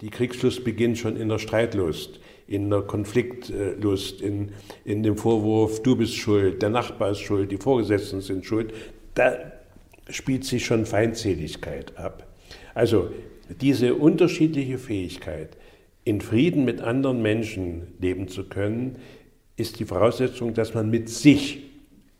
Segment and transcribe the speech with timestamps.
[0.00, 4.52] die Kriegslust beginnt schon in der Streitlust, in der Konfliktlust, in,
[4.84, 8.72] in dem Vorwurf, du bist schuld, der Nachbar ist schuld, die Vorgesetzten sind schuld.
[9.14, 9.36] Da
[10.08, 12.26] spielt sich schon Feindseligkeit ab.
[12.74, 13.10] Also
[13.60, 15.56] diese unterschiedliche Fähigkeit,
[16.04, 18.96] in Frieden mit anderen Menschen leben zu können,
[19.56, 21.62] ist die Voraussetzung, dass man mit sich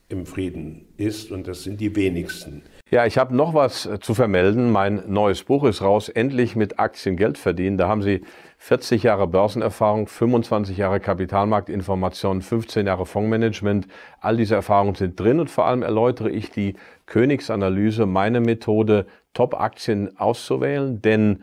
[0.09, 2.63] im Frieden ist und das sind die wenigsten.
[2.89, 4.71] Ja, ich habe noch was äh, zu vermelden.
[4.71, 7.79] Mein neues Buch ist raus, endlich mit Aktien Geld verdienen.
[7.79, 8.23] Da haben Sie
[8.59, 13.89] 40 Jahre Börsenerfahrung, 25 Jahre Kapitalmarktinformation, 15 Jahre Fondsmanagement.
[14.21, 16.77] All diese Erfahrungen sind drin und vor allem erläutere ich die
[17.07, 21.43] Königsanalyse, meine Methode, Top-Aktien auszuwählen, denn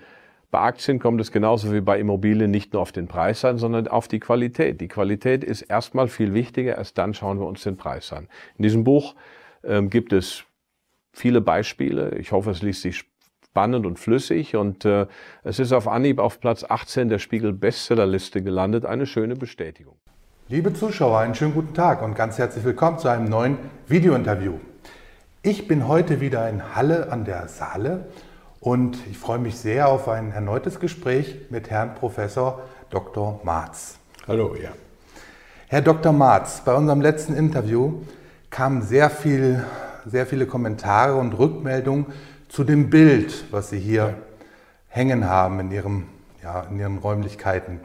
[0.49, 3.89] bei Aktien kommt es genauso wie bei Immobilien nicht nur auf den Preis an, sondern
[3.89, 4.79] auf die Qualität.
[4.79, 8.29] Die Qualität ist erstmal viel wichtiger, erst dann schauen wir uns den Preis an.
[8.57, 9.15] In diesem Buch
[9.63, 10.45] ähm, gibt es
[11.13, 12.15] viele Beispiele.
[12.17, 13.05] Ich hoffe, es liest sich
[13.45, 15.05] spannend und flüssig und äh,
[15.43, 18.85] es ist auf Anhieb auf Platz 18 der Spiegel Bestsellerliste gelandet.
[18.85, 19.95] Eine schöne Bestätigung.
[20.49, 24.55] Liebe Zuschauer, einen schönen guten Tag und ganz herzlich willkommen zu einem neuen Videointerview.
[25.43, 28.07] Ich bin heute wieder in Halle an der Saale
[28.59, 33.39] und ich freue mich sehr auf ein erneutes Gespräch mit Herrn Professor Dr.
[33.43, 33.99] Marz.
[34.27, 34.69] Hallo, ja.
[35.67, 36.11] Herr Dr.
[36.11, 38.01] Marz, bei unserem letzten Interview
[38.49, 39.63] kam sehr viel
[40.05, 42.07] sehr viele Kommentare und Rückmeldungen
[42.49, 44.13] zu dem Bild, was Sie hier ja.
[44.87, 46.05] hängen haben in, Ihrem,
[46.43, 47.79] ja, in Ihren Räumlichkeiten.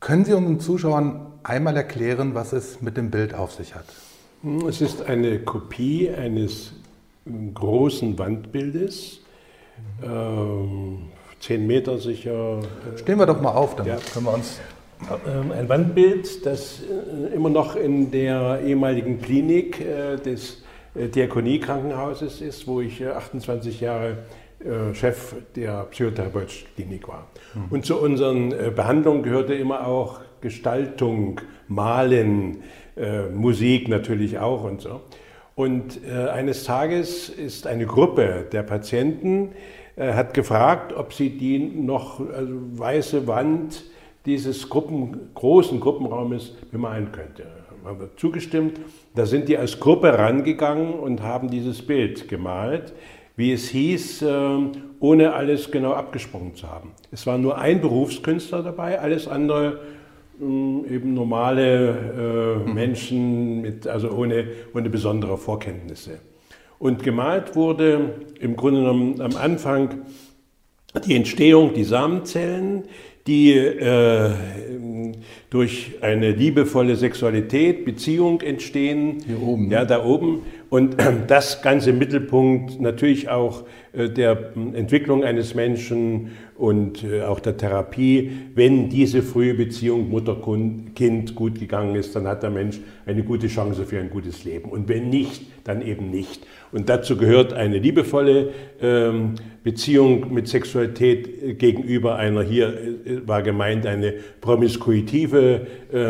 [0.00, 3.86] Können Sie unseren Zuschauern einmal erklären, was es mit dem Bild auf sich hat?
[4.68, 6.72] Es ist eine Kopie eines
[7.54, 9.20] großen Wandbildes,
[10.02, 11.08] ähm,
[11.40, 12.58] zehn Meter sicher.
[12.58, 13.96] Äh, Stehen wir doch mal auf, dann ja.
[14.12, 14.60] können wir uns.
[15.26, 20.62] Ähm, ein Wandbild, das äh, immer noch in der ehemaligen Klinik äh, des
[20.94, 24.16] Diakoniekrankenhauses ist, wo ich 28 äh, Jahre
[24.60, 27.28] äh, Chef der psychotherapeutischen Klinik war.
[27.54, 27.66] Mhm.
[27.70, 32.58] Und zu unseren Behandlungen gehörte immer auch Gestaltung, Malen,
[33.32, 35.00] Musik natürlich auch und so.
[35.54, 39.52] Und eines Tages ist eine Gruppe der Patienten
[39.96, 43.84] hat gefragt, ob sie die noch also weiße Wand
[44.26, 48.80] dieses Gruppen, großen Gruppenraumes bemalen könnte haben wir zugestimmt.
[49.14, 52.92] Da sind die als Gruppe rangegangen und haben dieses Bild gemalt,
[53.36, 54.58] wie es hieß, äh,
[55.00, 56.92] ohne alles genau abgesprochen zu haben.
[57.10, 59.80] Es war nur ein Berufskünstler dabei, alles andere
[60.40, 61.88] ähm, eben normale
[62.64, 62.74] äh, mhm.
[62.74, 66.18] Menschen, mit, also ohne, ohne besondere Vorkenntnisse.
[66.78, 70.02] Und gemalt wurde im Grunde genommen am Anfang
[71.06, 72.84] die Entstehung, die Samenzellen,
[73.26, 74.30] die äh,
[75.54, 79.22] durch eine liebevolle Sexualität, Beziehung entstehen.
[79.24, 79.70] Hier oben.
[79.70, 80.42] Ja, da oben.
[80.68, 80.96] Und
[81.28, 88.30] das ganze Mittelpunkt natürlich auch äh, der Entwicklung eines Menschen und äh, auch der Therapie.
[88.54, 93.84] Wenn diese frühe Beziehung Mutter-Kind gut gegangen ist, dann hat der Mensch eine gute Chance
[93.84, 94.70] für ein gutes Leben.
[94.70, 96.46] Und wenn nicht, dann eben nicht.
[96.70, 98.50] Und dazu gehört eine liebevolle
[98.80, 105.66] ähm, Beziehung mit Sexualität äh, gegenüber einer, hier äh, war gemeint, eine promiskuitive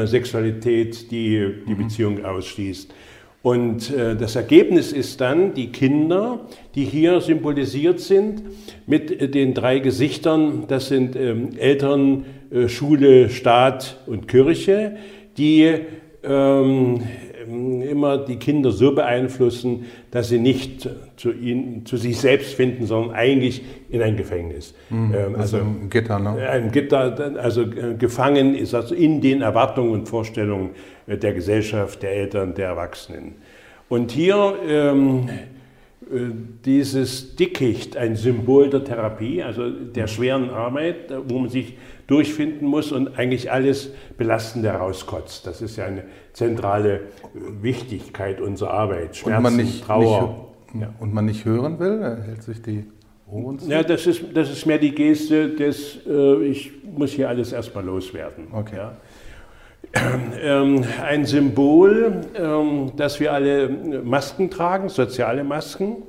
[0.06, 1.76] Sexualität, die die mhm.
[1.76, 2.92] Beziehung ausschließt.
[3.44, 8.42] Und äh, das Ergebnis ist dann die Kinder, die hier symbolisiert sind
[8.86, 10.64] mit äh, den drei Gesichtern.
[10.66, 14.96] Das sind ähm, Eltern, äh, Schule, Staat und Kirche,
[15.36, 15.74] die
[16.22, 17.02] ähm,
[17.46, 23.14] immer die Kinder so beeinflussen, dass sie nicht zu, ihnen, zu sich selbst finden, sondern
[23.14, 24.74] eigentlich in ein Gefängnis.
[24.90, 26.48] Mhm, ähm, also, also ein Gitter, ne?
[26.48, 30.70] Ein Gitter, also äh, gefangen ist also in den Erwartungen und Vorstellungen
[31.06, 33.34] äh, der Gesellschaft, der Eltern, der Erwachsenen.
[33.88, 35.53] Und hier ähm, äh,
[36.64, 41.76] dieses Dickicht, ein Symbol der Therapie, also der schweren Arbeit, wo man sich
[42.06, 45.46] durchfinden muss und eigentlich alles Belastende rauskotzt.
[45.46, 47.00] Das ist ja eine zentrale
[47.32, 49.16] Wichtigkeit unserer Arbeit.
[49.16, 50.48] Schmerzen, und man nicht, Trauer.
[50.72, 50.88] Nicht.
[51.00, 52.84] Und man nicht hören will, hält sich die
[53.30, 53.70] Ohren zu?
[53.70, 57.84] Ja, das ist, das ist mehr die Geste des, äh, ich muss hier alles erstmal
[57.84, 58.48] loswerden.
[58.52, 58.76] Okay.
[58.76, 58.96] Ja.
[59.92, 66.02] Ähm, ein Symbol, ähm, dass wir alle Masken tragen, soziale Masken.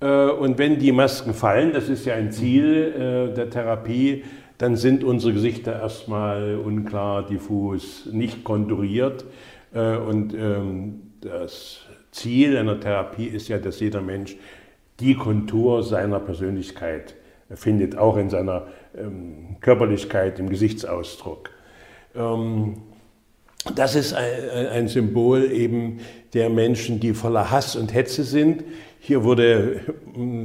[0.00, 4.24] Äh, und wenn die Masken fallen, das ist ja ein Ziel äh, der Therapie,
[4.58, 9.24] dann sind unsere Gesichter erstmal unklar, diffus, nicht konturiert.
[9.74, 11.80] Äh, und ähm, das
[12.10, 14.36] Ziel einer Therapie ist ja, dass jeder Mensch
[15.00, 17.16] die Kontur seiner Persönlichkeit
[17.50, 21.50] findet, auch in seiner ähm, Körperlichkeit, im Gesichtsausdruck.
[22.14, 22.76] Ähm,
[23.74, 26.00] das ist ein Symbol eben
[26.34, 28.64] der Menschen, die voller Hass und Hetze sind.
[28.98, 29.80] hier wurde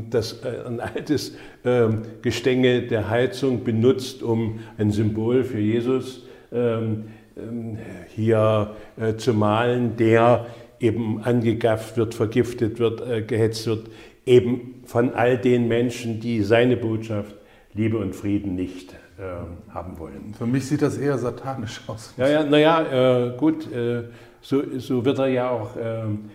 [0.09, 1.35] das, äh, ein altes
[1.65, 7.05] ähm, Gestänge der Heizung benutzt, um ein Symbol für Jesus ähm,
[7.37, 7.77] ähm,
[8.15, 10.47] hier äh, zu malen, der
[10.79, 13.87] eben angegafft wird, vergiftet wird, äh, gehetzt wird,
[14.25, 17.35] eben von all den Menschen, die seine Botschaft
[17.73, 20.33] Liebe und Frieden nicht äh, haben wollen.
[20.33, 22.13] Für mich sieht das eher satanisch aus.
[22.17, 24.03] Ja, ja, naja, äh, gut, äh,
[24.41, 26.29] so, so wird er ja auch ähm,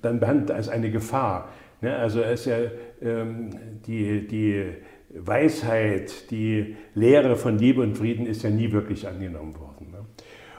[0.00, 1.48] dann behandelt als eine Gefahr.
[1.80, 1.96] Ne?
[1.96, 2.56] Also er ist ja
[3.02, 3.50] ähm,
[3.86, 4.66] die, die
[5.14, 9.90] Weisheit, die Lehre von Liebe und Frieden ist ja nie wirklich angenommen worden.
[9.90, 9.98] Ne?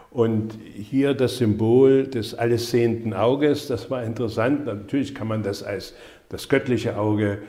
[0.10, 4.66] Und hier das Symbol des alles sehenden Auges, das war interessant.
[4.66, 5.96] Natürlich kann man das als
[6.28, 7.40] das göttliche Auge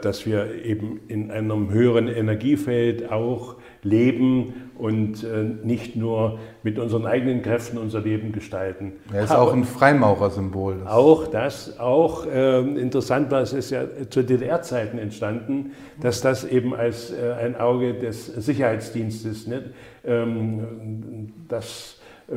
[0.00, 7.06] dass wir eben in einem höheren Energiefeld auch leben und äh, nicht nur mit unseren
[7.06, 8.92] eigenen Kräften unser Leben gestalten.
[9.12, 10.86] Er ist Aber auch ein Freimaurersymbol.
[10.86, 16.74] Auch das, auch äh, interessant war, es ist ja zu DDR-Zeiten entstanden, dass das eben
[16.74, 19.64] als äh, ein Auge des Sicherheitsdienstes, ne,
[20.04, 21.98] ähm, das
[22.28, 22.36] äh,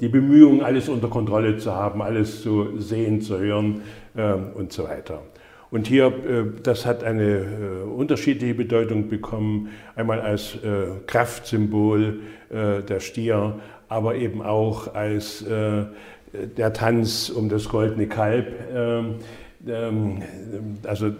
[0.00, 3.82] die Bemühungen, alles unter Kontrolle zu haben, alles zu sehen, zu hören
[4.16, 5.22] ähm, und so weiter.
[5.70, 12.20] Und hier, äh, das hat eine äh, unterschiedliche Bedeutung bekommen, einmal als äh, Kraftsymbol
[12.52, 18.52] der Stier, aber eben auch als der Tanz um das goldene Kalb.
[18.74, 19.14] Ähm,
[19.68, 20.22] ähm,
[20.84, 21.12] also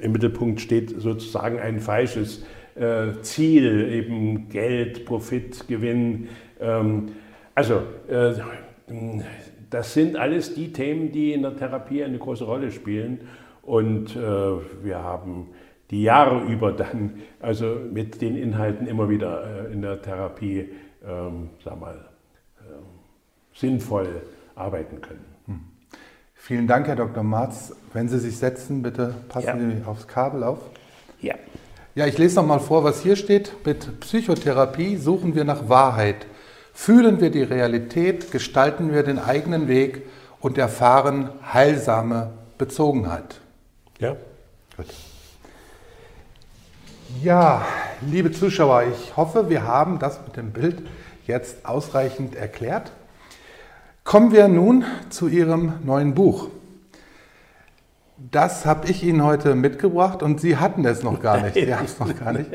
[0.00, 2.42] im Mittelpunkt steht sozusagen ein falsches
[3.20, 6.26] Ziel, eben Geld, Profit, Gewinn.
[6.60, 7.10] Ähm,
[7.54, 7.82] also
[9.70, 13.20] das sind alles die Themen, die in der Therapie eine große Rolle spielen.
[13.62, 15.48] Und äh, wir haben
[15.90, 20.70] die Jahre über dann also mit den Inhalten immer wieder äh, in der Therapie,
[21.06, 22.08] ähm, sag mal,
[22.58, 22.62] äh,
[23.54, 24.22] sinnvoll
[24.54, 25.24] arbeiten können.
[25.46, 25.60] Hm.
[26.34, 27.22] Vielen Dank, Herr Dr.
[27.22, 27.74] Marz.
[27.92, 29.76] Wenn Sie sich setzen, bitte passen ja.
[29.76, 30.58] Sie aufs Kabel auf.
[31.20, 31.34] Ja.
[31.94, 33.54] Ja, ich lese noch mal vor, was hier steht.
[33.66, 36.26] Mit Psychotherapie suchen wir nach Wahrheit.
[36.72, 40.06] Fühlen wir die Realität, gestalten wir den eigenen Weg
[40.40, 43.41] und erfahren heilsame Bezogenheit.
[44.02, 44.16] Ja.
[44.76, 44.86] Gut.
[47.22, 47.64] Ja,
[48.00, 50.82] liebe Zuschauer, ich hoffe, wir haben das mit dem Bild
[51.28, 52.90] jetzt ausreichend erklärt.
[54.02, 56.48] Kommen wir nun zu Ihrem neuen Buch.
[58.32, 61.54] Das habe ich Ihnen heute mitgebracht und Sie hatten es noch gar nicht.
[61.54, 62.50] Sie haben es noch gar nicht.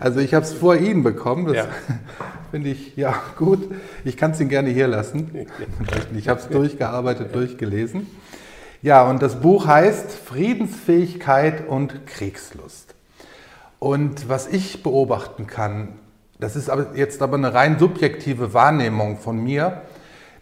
[0.00, 1.46] Also ich habe es vor Ihnen bekommen.
[1.46, 1.68] Das ja.
[2.50, 3.72] finde ich ja gut.
[4.04, 5.30] Ich kann es Ihnen gerne hier lassen.
[6.16, 8.08] Ich habe es durchgearbeitet, durchgelesen.
[8.82, 12.94] Ja, und das Buch heißt Friedensfähigkeit und Kriegslust.
[13.78, 15.98] Und was ich beobachten kann,
[16.38, 19.82] das ist aber jetzt aber eine rein subjektive Wahrnehmung von mir,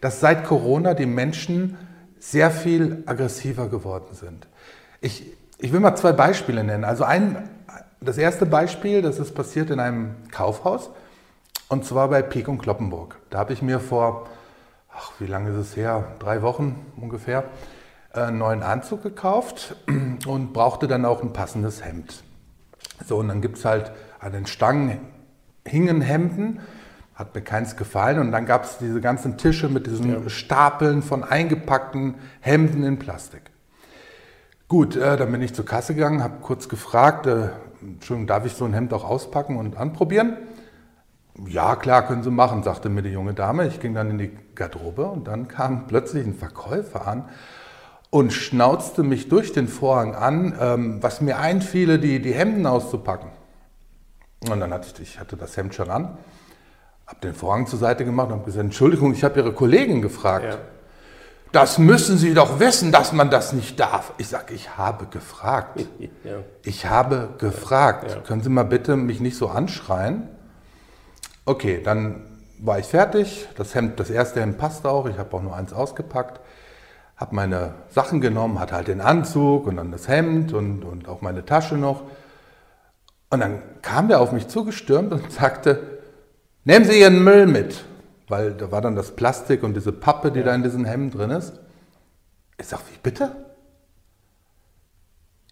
[0.01, 1.77] dass seit Corona die Menschen
[2.21, 4.47] sehr viel aggressiver geworden sind.
[5.01, 6.85] Ich, ich will mal zwei Beispiele nennen.
[6.85, 7.49] Also ein,
[8.01, 10.91] das erste Beispiel, das ist passiert in einem Kaufhaus
[11.69, 13.17] und zwar bei Pik und Kloppenburg.
[13.31, 14.29] Da habe ich mir vor,
[14.95, 16.05] ach, wie lange ist es her?
[16.21, 17.43] Drei Wochen ungefähr,
[18.13, 19.77] einen neuen Anzug gekauft
[20.27, 22.23] und brauchte dann auch ein passendes Hemd.
[23.07, 25.01] So, und dann gibt es halt an den Stangen
[25.69, 26.61] hingen Hemden,
[27.15, 28.19] hat mir keins gefallen.
[28.19, 30.29] Und dann gab es diese ganzen Tische mit diesen ja.
[30.29, 33.43] Stapeln von eingepackten Hemden in Plastik.
[34.69, 37.51] Gut, äh, dann bin ich zur Kasse gegangen, habe kurz gefragt, äh,
[37.81, 40.37] Entschuldigung, darf ich so ein Hemd auch auspacken und anprobieren?
[41.47, 43.69] Ja, klar, können Sie machen, sagte mir die junge Dame.
[43.69, 47.29] Ich ging dann in die Garderobe und dann kam plötzlich ein Verkäufer an
[48.11, 53.31] und schnauzte mich durch den Vorhang an, ähm, was mir einfiele, die, die Hemden auszupacken.
[54.49, 56.17] Und dann hatte ich, ich hatte das Hemd schon an,
[57.07, 60.45] habe den Vorhang zur Seite gemacht und habe gesagt, Entschuldigung, ich habe Ihre Kollegin gefragt.
[60.45, 60.59] Ja.
[61.53, 64.13] Das müssen Sie doch wissen, dass man das nicht darf.
[64.19, 65.87] Ich sage, ich habe gefragt.
[66.25, 66.37] Ja.
[66.63, 68.11] Ich habe gefragt.
[68.11, 68.21] Ja.
[68.21, 70.29] Können Sie mal bitte mich nicht so anschreien?
[71.47, 72.27] Okay, dann
[72.59, 73.49] war ich fertig.
[73.57, 75.07] Das Hemd, das erste Hemd passte auch.
[75.07, 76.41] Ich habe auch nur eins ausgepackt
[77.19, 81.21] habe meine Sachen genommen, hatte halt den Anzug und dann das Hemd und, und auch
[81.21, 82.05] meine Tasche noch.
[83.29, 85.99] Und dann kam der auf mich zugestürmt und sagte,
[86.65, 87.85] nehmen Sie Ihren Müll mit.
[88.29, 90.47] Weil da war dann das Plastik und diese Pappe, die ja.
[90.47, 91.55] da in diesem Hemd drin ist.
[92.57, 93.35] Ich sage, wie bitte?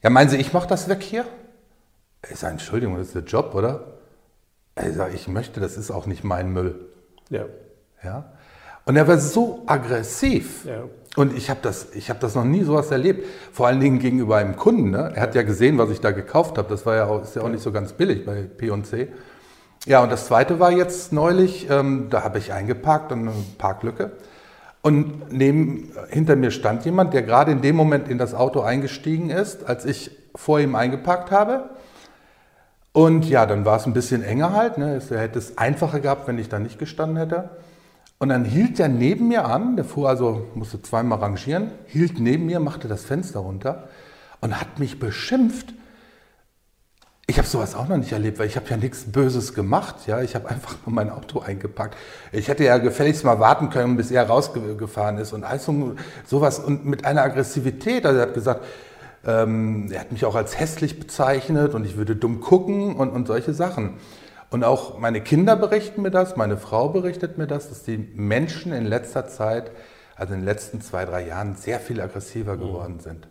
[0.03, 1.25] Ja, meinen Sie, ich mache das weg hier?
[2.31, 3.99] Ich sage, Entschuldigung, das ist der Job, oder?
[4.81, 6.87] Ich sage, ich möchte, das ist auch nicht mein Müll.
[7.31, 7.47] Ja.
[8.05, 8.33] Ja.
[8.85, 10.65] Und er war so aggressiv.
[10.65, 10.85] Ja.
[11.17, 13.27] Und ich habe das, hab das noch nie sowas erlebt.
[13.51, 14.91] Vor allen Dingen gegenüber einem Kunden.
[14.91, 15.13] Ne?
[15.15, 16.69] Er hat ja gesehen, was ich da gekauft habe.
[16.69, 19.09] Das war ja auch, ist ja auch nicht so ganz billig bei P&C.
[19.87, 24.13] Ja, und das zweite war jetzt neulich, ähm, da habe ich eingepackt und eine Parklücke.
[24.83, 29.31] Und neben, hinter mir stand jemand, der gerade in dem Moment in das Auto eingestiegen
[29.31, 31.71] ist, als ich vor ihm eingepackt habe.
[32.93, 34.77] Und ja, dann war es ein bisschen enger halt.
[34.77, 35.01] Ne?
[35.11, 37.51] Er hätte es einfacher gehabt, wenn ich da nicht gestanden hätte.
[38.19, 42.47] Und dann hielt der neben mir an, der fuhr also, musste zweimal rangieren, hielt neben
[42.47, 43.89] mir, machte das Fenster runter
[44.41, 45.75] und hat mich beschimpft.
[47.27, 50.07] Ich habe sowas auch noch nicht erlebt, weil ich habe ja nichts Böses gemacht.
[50.07, 51.97] Ja, ich habe einfach nur mein Auto eingepackt.
[52.31, 56.87] Ich hätte ja gefälligst mal warten können, bis er rausgefahren ist und also sowas und
[56.87, 58.07] mit einer Aggressivität.
[58.07, 58.65] Also er hat gesagt,
[59.27, 63.27] ähm, er hat mich auch als hässlich bezeichnet und ich würde dumm gucken und, und
[63.27, 63.95] solche Sachen.
[64.51, 68.73] Und auch meine Kinder berichten mir das, meine Frau berichtet mir das, dass die Menschen
[68.73, 69.71] in letzter Zeit,
[70.15, 73.29] also in den letzten zwei, drei Jahren, sehr viel aggressiver geworden sind.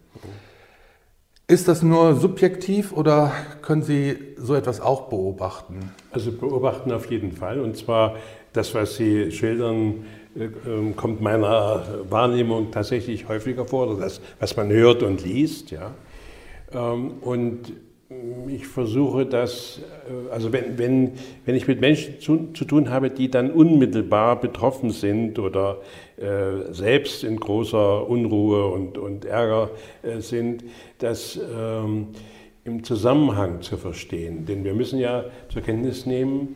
[1.48, 3.31] Ist das nur subjektiv oder
[3.62, 5.91] können Sie so etwas auch beobachten?
[6.12, 7.60] Also beobachten auf jeden Fall.
[7.60, 8.15] Und zwar
[8.51, 10.05] das, was Sie schildern,
[10.36, 15.69] äh, ähm, kommt meiner Wahrnehmung tatsächlich häufiger vor, oder das, was man hört und liest.
[15.69, 15.91] Ja.
[16.74, 17.74] Ähm, und
[18.47, 21.13] ich versuche das, äh, also wenn, wenn,
[21.45, 25.81] wenn ich mit Menschen zu, zu tun habe, die dann unmittelbar betroffen sind oder
[26.17, 29.71] äh, selbst in großer Unruhe und, und Ärger
[30.03, 30.63] äh, sind,
[31.00, 32.09] das ähm,
[32.63, 34.45] im Zusammenhang zu verstehen.
[34.45, 36.55] Denn wir müssen ja zur Kenntnis nehmen,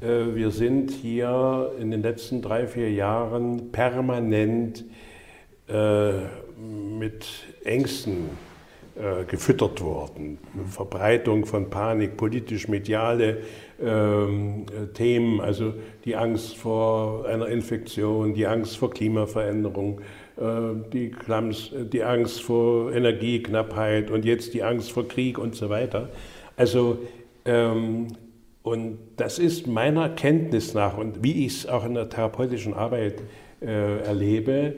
[0.00, 4.84] äh, wir sind hier in den letzten drei, vier Jahren permanent
[5.68, 6.12] äh,
[6.98, 7.26] mit
[7.64, 8.47] Ängsten
[8.98, 10.38] äh, gefüttert worden.
[10.68, 13.38] Verbreitung von Panik, politisch-mediale
[13.80, 15.74] ähm, Themen, also
[16.04, 20.00] die Angst vor einer Infektion, die Angst vor Klimaveränderung,
[20.36, 20.42] äh,
[20.92, 26.08] die, Klams, die Angst vor Energieknappheit und jetzt die Angst vor Krieg und so weiter.
[26.56, 26.98] Also
[27.44, 28.08] ähm,
[28.62, 33.22] und das ist meiner Kenntnis nach und wie ich es auch in der therapeutischen Arbeit
[33.60, 34.74] äh, erlebe,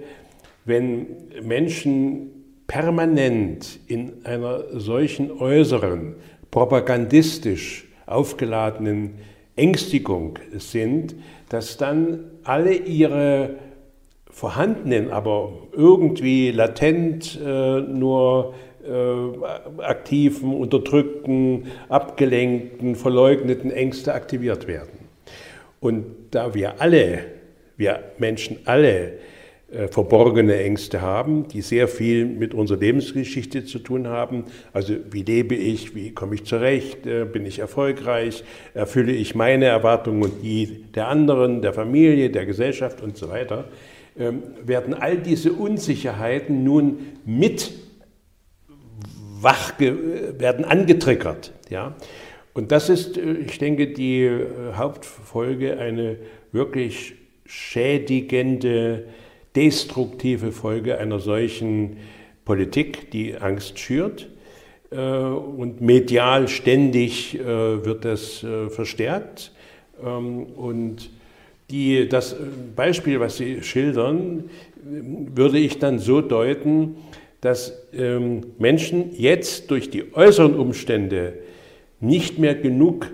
[0.65, 1.07] wenn
[1.43, 2.40] Menschen
[2.71, 6.15] permanent in einer solchen äußeren,
[6.53, 9.15] propagandistisch aufgeladenen
[9.57, 11.17] Ängstigung sind,
[11.49, 13.57] dass dann alle ihre
[14.31, 18.55] vorhandenen, aber irgendwie latent äh, nur
[18.87, 25.09] äh, aktiven, unterdrückten, abgelenkten, verleugneten Ängste aktiviert werden.
[25.81, 27.25] Und da wir alle,
[27.77, 29.15] wir Menschen alle,
[29.89, 34.45] verborgene Ängste haben, die sehr viel mit unserer Lebensgeschichte zu tun haben.
[34.73, 38.43] Also wie lebe ich, wie komme ich zurecht, äh, bin ich erfolgreich,
[38.75, 43.67] erfülle ich meine Erwartungen und die der anderen, der Familie, der Gesellschaft und so weiter,
[44.19, 47.73] ähm, werden all diese Unsicherheiten nun mit
[49.41, 51.53] wach werden angetriggert.
[51.71, 51.95] Ja?
[52.55, 54.29] Und das ist, äh, ich denke, die
[54.75, 56.17] Hauptfolge, eine
[56.51, 57.15] wirklich
[57.47, 59.05] schädigende
[59.57, 61.97] destruktive Folge einer solchen
[62.45, 64.29] Politik, die Angst schürt.
[64.91, 67.45] Äh, und medial ständig äh,
[67.85, 69.53] wird das äh, verstärkt.
[70.05, 71.11] Ähm, und
[71.71, 72.37] die, das
[72.75, 74.51] Beispiel, was Sie schildern,
[74.83, 76.97] würde ich dann so deuten,
[77.41, 81.35] dass ähm, Menschen jetzt durch die äußeren Umstände
[82.01, 83.11] nicht mehr genug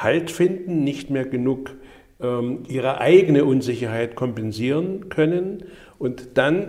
[0.00, 1.70] Halt finden, nicht mehr genug
[2.18, 5.64] ihre eigene Unsicherheit kompensieren können
[5.98, 6.68] und dann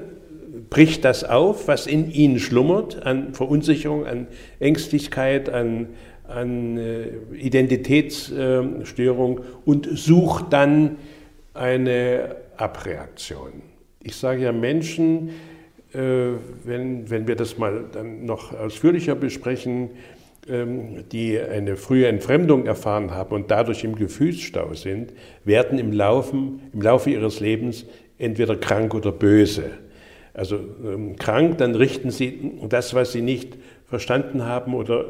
[0.69, 4.27] bricht das auf, was in ihnen schlummert an Verunsicherung, an
[4.59, 5.87] Ängstlichkeit, an,
[6.27, 10.97] an äh, Identitätsstörung und sucht dann
[11.53, 13.61] eine Abreaktion.
[14.03, 15.29] Ich sage ja Menschen,
[15.93, 19.95] äh, wenn, wenn wir das mal dann noch ausführlicher besprechen, ähm,
[20.47, 25.13] die eine frühe Entfremdung erfahren haben und dadurch im Gefühlsstau sind,
[25.43, 27.85] werden im, Laufen, im Laufe ihres Lebens
[28.17, 29.71] entweder krank oder böse.
[30.33, 35.05] Also ähm, krank, dann richten sie das, was sie nicht verstanden haben oder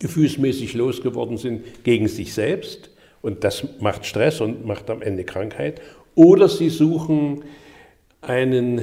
[0.00, 2.90] gefühlsmäßig losgeworden sind, gegen sich selbst.
[3.22, 5.80] Und das macht Stress und macht am Ende Krankheit.
[6.14, 7.44] Oder sie suchen
[8.20, 8.82] einen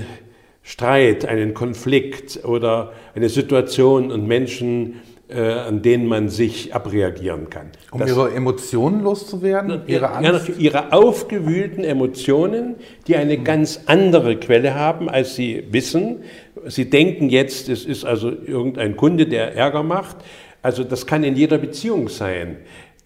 [0.64, 5.02] Streit, einen Konflikt oder eine Situation und Menschen,
[5.32, 7.72] äh, an denen man sich abreagieren kann.
[7.92, 9.82] Um das, ihre Emotionen loszuwerden?
[9.88, 10.50] Ihre, Angst?
[10.50, 12.76] Ja, ihre aufgewühlten Emotionen,
[13.08, 13.44] die eine mhm.
[13.44, 16.24] ganz andere Quelle haben, als sie wissen.
[16.66, 20.18] Sie denken jetzt, es ist also irgendein Kunde, der Ärger macht.
[20.62, 22.58] Also das kann in jeder Beziehung sein.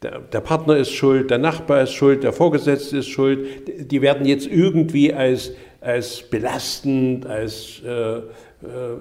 [0.01, 3.48] Der, der, Partner ist schuld, der Nachbar ist schuld, der Vorgesetzte ist schuld.
[3.91, 8.22] Die werden jetzt irgendwie als, als belastend, als äh, äh,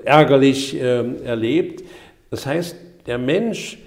[0.04, 1.84] ärgerlich äh, erlebt.
[2.30, 3.78] Das heißt, der Mensch,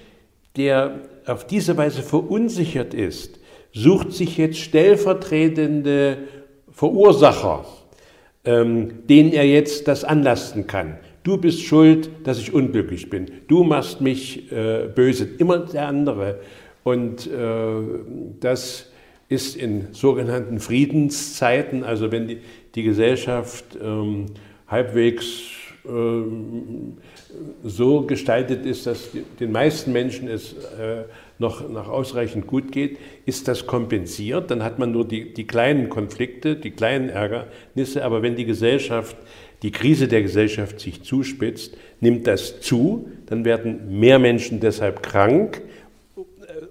[0.56, 3.40] der auf diese Weise verunsichert ist,
[3.74, 6.18] sucht sich jetzt stellvertretende
[6.72, 7.66] Verursacher.
[8.48, 10.98] ähm, den er jetzt das anlasten kann.
[11.24, 13.30] Du bist schuld, dass ich unglücklich bin.
[13.48, 15.28] Du machst mich äh, böse.
[15.38, 16.40] Immer der andere.
[16.84, 17.82] Und äh,
[18.40, 18.90] das
[19.28, 22.38] ist in sogenannten Friedenszeiten, also wenn die,
[22.76, 24.28] die Gesellschaft ähm,
[24.68, 25.42] halbwegs
[27.64, 31.04] so gestaltet ist, dass den meisten Menschen es äh,
[31.40, 34.52] noch, noch ausreichend gut geht, ist das kompensiert.
[34.52, 38.04] Dann hat man nur die, die kleinen Konflikte, die kleinen Ärgernisse.
[38.04, 39.16] Aber wenn die Gesellschaft,
[39.62, 43.10] die Krise der Gesellschaft sich zuspitzt, nimmt das zu.
[43.28, 45.62] Dann werden mehr Menschen deshalb krank,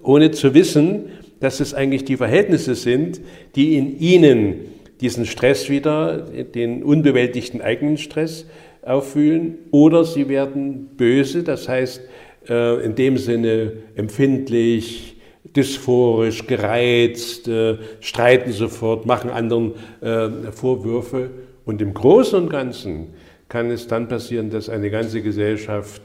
[0.03, 1.05] ohne zu wissen,
[1.39, 3.21] dass es eigentlich die Verhältnisse sind,
[3.55, 4.65] die in ihnen
[5.01, 8.45] diesen Stress wieder, den unbewältigten eigenen Stress
[8.81, 9.57] auffühlen.
[9.71, 12.01] Oder sie werden böse, das heißt,
[12.49, 15.17] äh, in dem Sinne empfindlich,
[15.55, 21.29] dysphorisch, gereizt, äh, streiten sofort, machen anderen äh, Vorwürfe.
[21.65, 23.13] Und im Großen und Ganzen
[23.49, 26.01] kann es dann passieren, dass eine ganze Gesellschaft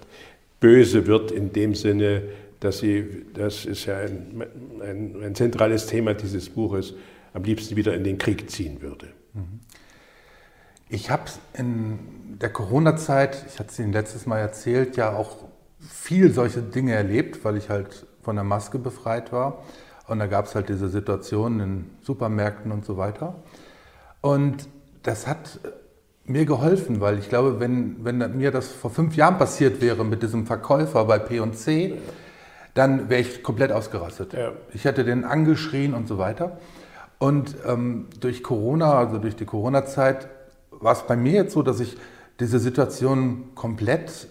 [0.61, 2.23] böse wird in dem Sinne,
[2.61, 4.45] dass sie, das ist ja ein,
[4.81, 6.95] ein, ein zentrales Thema dieses Buches,
[7.35, 9.09] am liebsten wieder in den Krieg ziehen würde.
[9.35, 9.61] Mhm.
[10.93, 11.23] Ich habe
[11.55, 15.37] in der Corona-Zeit, ich hatte es Ihnen letztes Mal erzählt, ja auch
[15.81, 19.63] viel solche Dinge erlebt, weil ich halt von der Maske befreit war.
[20.07, 23.37] Und da gab es halt diese Situationen in Supermärkten und so weiter.
[24.21, 24.69] Und
[25.03, 25.61] das hat
[26.27, 30.23] mir geholfen, weil ich glaube, wenn, wenn mir das vor fünf Jahren passiert wäre mit
[30.23, 31.95] diesem Verkäufer bei P&C,
[32.75, 34.35] dann wäre ich komplett ausgerastet.
[34.35, 34.53] Ja.
[34.75, 36.59] Ich hätte den angeschrien und so weiter.
[37.19, 40.29] Und ähm, durch Corona, also durch die Corona-Zeit,
[40.83, 41.97] war es bei mir jetzt so, dass ich
[42.41, 44.29] diese Situation komplett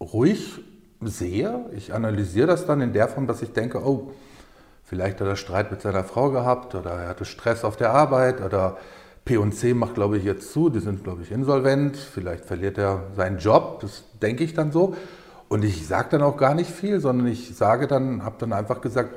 [0.00, 0.60] ruhig
[1.00, 1.66] sehe.
[1.76, 4.12] Ich analysiere das dann in der Form, dass ich denke, oh,
[4.84, 8.40] vielleicht hat er Streit mit seiner Frau gehabt oder er hatte Stress auf der Arbeit
[8.40, 8.78] oder
[9.24, 13.38] P&C macht, glaube ich, jetzt zu, die sind, glaube ich, insolvent, vielleicht verliert er seinen
[13.38, 14.94] Job, das denke ich dann so.
[15.48, 18.80] Und ich sage dann auch gar nicht viel, sondern ich sage dann, habe dann einfach
[18.80, 19.10] gesagt,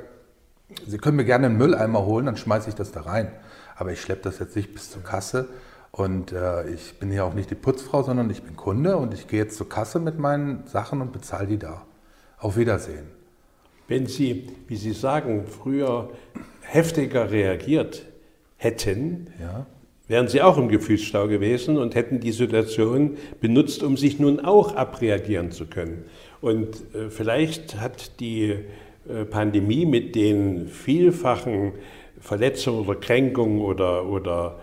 [0.86, 3.32] Sie können mir gerne einen Mülleimer holen, dann schmeiße ich das da rein.
[3.76, 5.48] Aber ich schleppe das jetzt nicht bis zur Kasse.
[5.92, 9.26] Und äh, ich bin ja auch nicht die Putzfrau, sondern ich bin Kunde und ich
[9.26, 11.82] gehe jetzt zur Kasse mit meinen Sachen und bezahle die da.
[12.38, 13.08] Auf Wiedersehen.
[13.88, 16.10] Wenn Sie, wie Sie sagen, früher
[16.62, 18.06] heftiger reagiert
[18.56, 19.66] hätten, ja.
[20.06, 24.76] wären Sie auch im Gefühlsstau gewesen und hätten die Situation benutzt, um sich nun auch
[24.76, 26.04] abreagieren zu können.
[26.40, 28.54] Und äh, vielleicht hat die
[29.08, 31.72] äh, Pandemie mit den vielfachen
[32.20, 34.60] Verletzungen oder Kränkungen oder, oder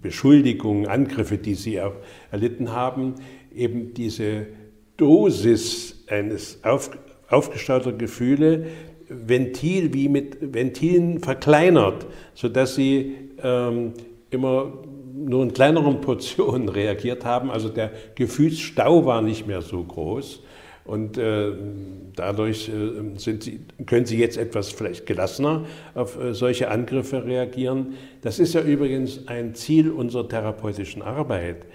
[0.00, 1.80] Beschuldigungen, Angriffe, die sie
[2.30, 3.14] erlitten haben,
[3.54, 4.46] eben diese
[4.96, 6.90] Dosis eines auf,
[7.28, 8.66] aufgestauter Gefühle
[9.08, 13.92] Ventil wie mit Ventilen verkleinert, sodass sie ähm,
[14.30, 14.82] immer
[15.14, 17.50] nur in kleineren Portionen reagiert haben.
[17.50, 20.42] Also der Gefühlsstau war nicht mehr so groß.
[20.86, 21.50] Und äh,
[22.14, 27.94] dadurch äh, sie, können Sie jetzt etwas vielleicht gelassener auf äh, solche Angriffe reagieren.
[28.22, 31.66] Das ist ja übrigens ein Ziel unserer therapeutischen Arbeit,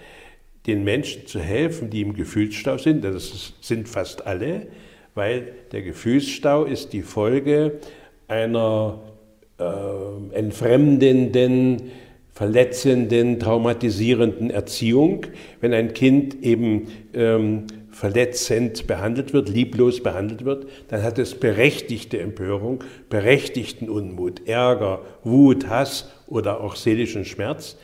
[0.66, 3.04] den Menschen zu helfen, die im Gefühlsstau sind.
[3.04, 4.68] Das sind fast alle,
[5.14, 7.80] weil der Gefühlsstau ist die Folge
[8.28, 9.00] einer
[9.58, 11.90] äh, entfremdenden,
[12.32, 15.26] verletzenden, traumatisierenden Erziehung.
[15.60, 17.66] Wenn ein Kind eben ähm,
[18.02, 25.68] verletzend behandelt wird, lieblos behandelt wird, dann hat es berechtigte Empörung, berechtigten Unmut, Ärger, Wut,
[25.68, 27.76] Hass oder auch seelischen Schmerz.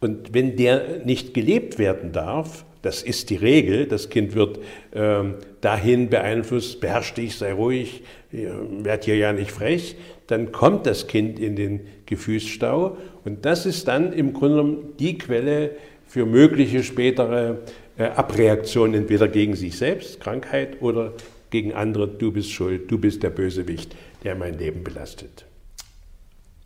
[0.00, 4.60] Und wenn der nicht gelebt werden darf, das ist die Regel, das Kind wird
[4.94, 9.94] ähm, dahin beeinflusst, beherrsch dich, sei ruhig, werd hier ja nicht frech,
[10.26, 12.96] dann kommt das Kind in den Gefühlsstau
[13.26, 15.72] und das ist dann im Grunde genommen die Quelle
[16.10, 17.54] für mögliche spätere äh,
[18.00, 21.12] Abreaktion entweder gegen sich selbst, Krankheit, oder
[21.50, 25.44] gegen andere, du bist schuld, du bist der Bösewicht, der mein Leben belastet.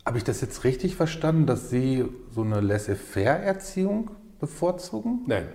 [0.05, 5.21] Habe ich das jetzt richtig verstanden, dass Sie so eine Laissez-faire-Erziehung bevorzugen?
[5.25, 5.47] Nein,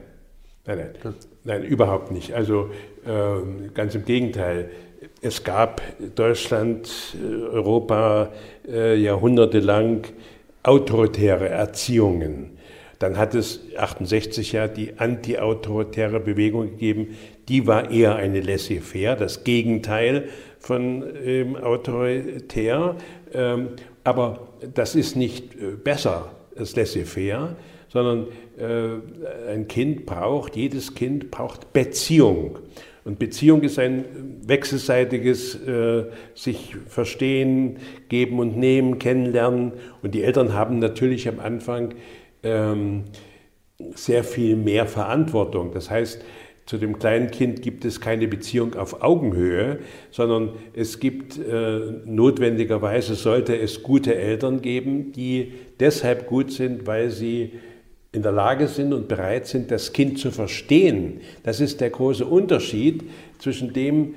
[0.66, 1.14] nein, nein,
[1.44, 2.34] nein, überhaupt nicht.
[2.34, 2.70] Also
[3.06, 4.70] äh, ganz im Gegenteil.
[5.22, 5.80] Es gab
[6.16, 8.32] Deutschland, äh, Europa
[8.68, 10.02] äh, jahrhundertelang
[10.62, 12.58] autoritäre Erziehungen.
[13.00, 17.16] Dann hat es 68 ja die antiautoritäre Bewegung gegeben.
[17.48, 22.96] Die war eher eine laissez-faire, das Gegenteil von ähm, autoritär.
[23.32, 23.68] Ähm,
[24.04, 27.56] aber das ist nicht äh, besser, das laissez-faire,
[27.88, 28.26] sondern
[28.58, 32.58] äh, ein Kind braucht, jedes Kind braucht Beziehung.
[33.04, 34.04] Und Beziehung ist ein
[34.46, 37.78] wechselseitiges äh, sich verstehen,
[38.10, 39.72] geben und nehmen, kennenlernen.
[40.02, 41.94] Und die Eltern haben natürlich am Anfang
[42.42, 43.04] ähm,
[43.94, 45.72] sehr viel mehr Verantwortung.
[45.72, 46.24] Das heißt,
[46.66, 49.80] zu dem kleinen Kind gibt es keine Beziehung auf Augenhöhe,
[50.12, 57.10] sondern es gibt äh, notwendigerweise, sollte es gute Eltern geben, die deshalb gut sind, weil
[57.10, 57.54] sie
[58.12, 61.20] in der Lage sind und bereit sind, das Kind zu verstehen.
[61.42, 63.04] Das ist der große Unterschied
[63.38, 64.14] zwischen dem,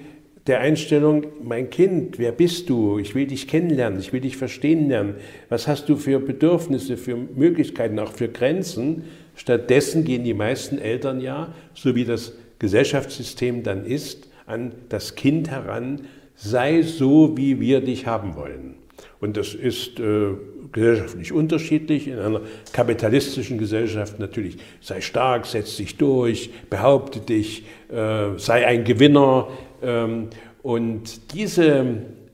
[0.48, 3.00] der Einstellung, mein Kind, wer bist du?
[3.00, 5.16] Ich will dich kennenlernen, ich will dich verstehen lernen.
[5.50, 9.04] Was hast du für Bedürfnisse, für Möglichkeiten, auch für Grenzen?
[9.36, 15.50] Stattdessen gehen die meisten Eltern ja, so wie das Gesellschaftssystem dann ist, an das Kind
[15.50, 16.02] heran,
[16.36, 18.76] sei so, wie wir dich haben wollen.
[19.20, 20.32] Und das ist äh,
[20.74, 22.08] gesellschaftlich unterschiedlich.
[22.10, 22.42] In einer
[22.74, 29.48] kapitalistischen Gesellschaft natürlich, sei stark, setz dich durch, behaupte dich, äh, sei ein Gewinner.
[29.84, 30.30] Ähm,
[30.62, 31.86] und diese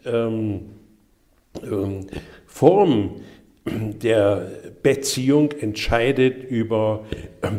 [0.05, 0.61] ähm,
[1.63, 2.07] ähm,
[2.45, 3.15] Form
[3.65, 7.05] der Beziehung entscheidet über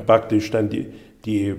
[0.07, 0.87] praktisch dann die,
[1.25, 1.55] die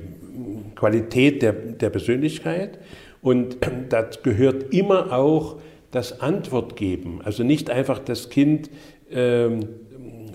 [0.76, 2.80] Qualität der, der Persönlichkeit.
[3.22, 3.58] Und
[3.90, 5.58] das gehört immer auch
[5.92, 7.22] das Antwort geben.
[7.24, 8.70] Also nicht einfach das Kind
[9.12, 9.68] ähm,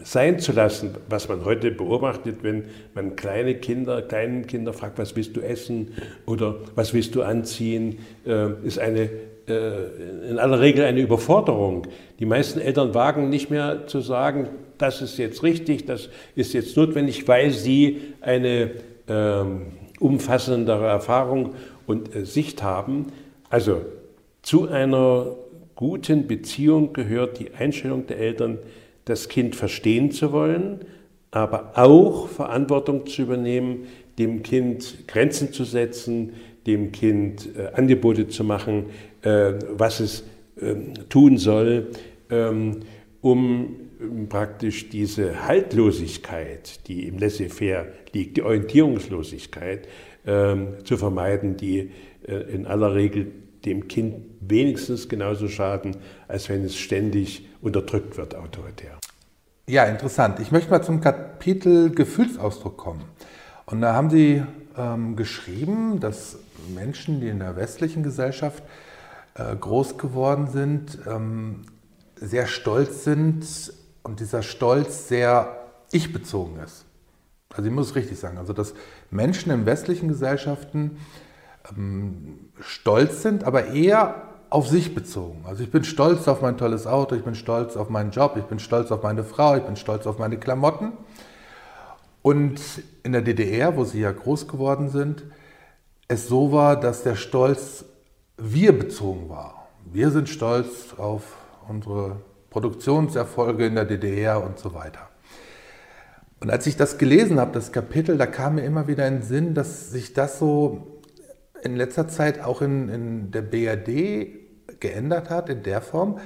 [0.06, 5.16] sein zu lassen, was man heute beobachtet, wenn man kleine Kinder, kleinen Kinder fragt, was
[5.16, 5.88] willst du essen
[6.26, 9.10] oder was willst du anziehen, äh, ist eine
[9.48, 11.88] äh, in aller Regel eine Überforderung.
[12.20, 16.76] Die meisten Eltern wagen nicht mehr zu sagen, das ist jetzt richtig, das ist jetzt
[16.76, 18.70] notwendig, weil sie eine
[19.08, 21.54] ähm, umfassendere Erfahrung
[21.88, 23.06] und äh, Sicht haben.
[23.50, 23.80] Also
[24.42, 25.34] zu einer
[25.74, 28.58] guten Beziehung gehört die Einstellung der Eltern,
[29.06, 30.80] das Kind verstehen zu wollen,
[31.30, 33.86] aber auch Verantwortung zu übernehmen,
[34.18, 36.34] dem Kind Grenzen zu setzen,
[36.66, 38.86] dem Kind äh, Angebote zu machen,
[39.22, 40.24] äh, was es
[40.60, 40.74] äh,
[41.08, 41.88] tun soll,
[42.30, 42.80] ähm,
[43.20, 49.86] um ähm, praktisch diese Haltlosigkeit, die im Laissez-faire liegt, die Orientierungslosigkeit
[50.26, 51.90] ähm, zu vermeiden, die
[52.26, 53.30] äh, in aller Regel
[53.64, 55.96] dem Kind wenigstens genauso schaden,
[56.28, 58.95] als wenn es ständig unterdrückt wird autoritär.
[59.68, 60.38] Ja, interessant.
[60.38, 63.02] Ich möchte mal zum Kapitel Gefühlsausdruck kommen.
[63.64, 64.44] Und da haben Sie
[64.76, 66.38] ähm, geschrieben, dass
[66.72, 68.62] Menschen, die in der westlichen Gesellschaft
[69.34, 71.62] äh, groß geworden sind, ähm,
[72.14, 73.72] sehr stolz sind
[74.04, 76.84] und dieser Stolz sehr ich-bezogen ist.
[77.52, 78.72] Also ich muss es richtig sagen, also dass
[79.10, 80.98] Menschen in westlichen Gesellschaften
[81.76, 85.44] ähm, stolz sind, aber eher auf sich bezogen.
[85.46, 88.44] Also ich bin stolz auf mein tolles Auto, ich bin stolz auf meinen Job, ich
[88.44, 90.92] bin stolz auf meine Frau, ich bin stolz auf meine Klamotten.
[92.22, 92.60] Und
[93.02, 95.24] in der DDR, wo sie ja groß geworden sind,
[96.08, 97.84] es so war, dass der Stolz
[98.36, 99.68] wir bezogen war.
[99.84, 101.22] Wir sind stolz auf
[101.68, 102.16] unsere
[102.50, 105.08] Produktionserfolge in der DDR und so weiter.
[106.40, 109.22] Und als ich das gelesen habe, das Kapitel, da kam mir immer wieder in den
[109.22, 110.95] Sinn, dass sich das so
[111.66, 116.18] in letzter Zeit auch in, in der BRD geändert hat, in der Form,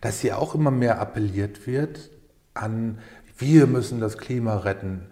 [0.00, 2.10] dass hier auch immer mehr appelliert wird
[2.54, 2.98] an,
[3.36, 5.06] wir müssen das Klima retten,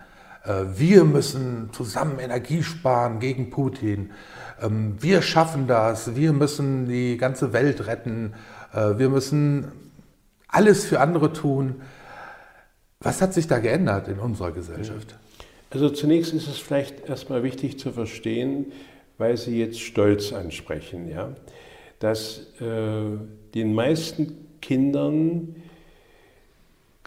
[0.44, 4.10] äh, wir müssen zusammen Energie sparen gegen Putin,
[4.60, 8.34] ähm, wir schaffen das, wir müssen die ganze Welt retten,
[8.72, 9.72] äh, wir müssen
[10.48, 11.82] alles für andere tun.
[13.00, 15.16] Was hat sich da geändert in unserer Gesellschaft?
[15.70, 18.72] Also zunächst ist es vielleicht erstmal wichtig zu verstehen,
[19.18, 21.34] weil Sie jetzt Stolz ansprechen, ja,
[21.98, 23.16] dass äh,
[23.54, 25.56] den meisten Kindern,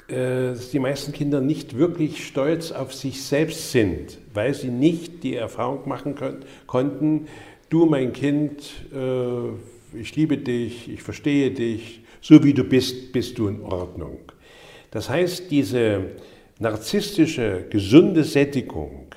[0.08, 5.36] äh, die meisten Kinder nicht wirklich stolz auf sich selbst sind, weil sie nicht die
[5.36, 7.28] Erfahrung machen können, konnten,
[7.70, 13.38] du mein Kind, äh, ich liebe dich, ich verstehe dich, so wie du bist, bist
[13.38, 14.20] du in Ordnung.
[14.92, 16.06] Das heißt, diese
[16.60, 19.08] narzisstische, gesunde Sättigung,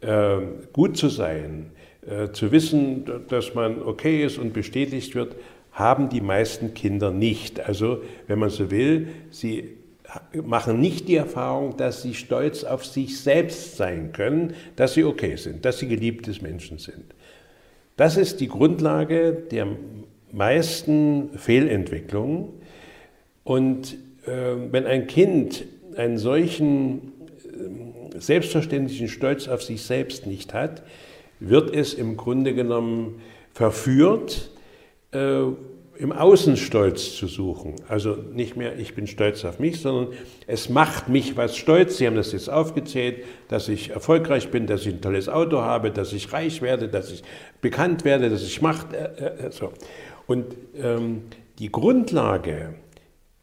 [0.00, 0.38] äh,
[0.72, 1.70] gut zu sein,
[2.08, 5.36] äh, zu wissen, dass man okay ist und bestätigt wird,
[5.72, 7.60] haben die meisten Kinder nicht.
[7.60, 9.76] Also, wenn man so will, sie
[10.44, 15.36] machen nicht die Erfahrung, dass sie stolz auf sich selbst sein können, dass sie okay
[15.36, 17.04] sind, dass sie geliebtes Menschen sind.
[17.96, 19.68] Das ist die Grundlage der
[20.32, 22.48] meisten Fehlentwicklungen.
[23.44, 23.94] Und
[24.26, 25.64] äh, wenn ein Kind
[25.96, 27.12] einen solchen
[28.14, 30.82] äh, selbstverständlichen Stolz auf sich selbst nicht hat,
[31.40, 33.20] wird es im Grunde genommen
[33.52, 34.50] verführt,
[35.12, 35.44] äh,
[35.96, 37.76] im Außenstolz zu suchen.
[37.88, 40.12] Also nicht mehr, ich bin stolz auf mich, sondern
[40.46, 41.98] es macht mich was stolz.
[41.98, 45.90] Sie haben das jetzt aufgezählt, dass ich erfolgreich bin, dass ich ein tolles Auto habe,
[45.90, 47.22] dass ich reich werde, dass ich
[47.60, 48.92] bekannt werde, dass ich Macht.
[48.92, 49.72] Äh, äh, so.
[50.26, 51.22] Und ähm,
[51.58, 52.74] die Grundlage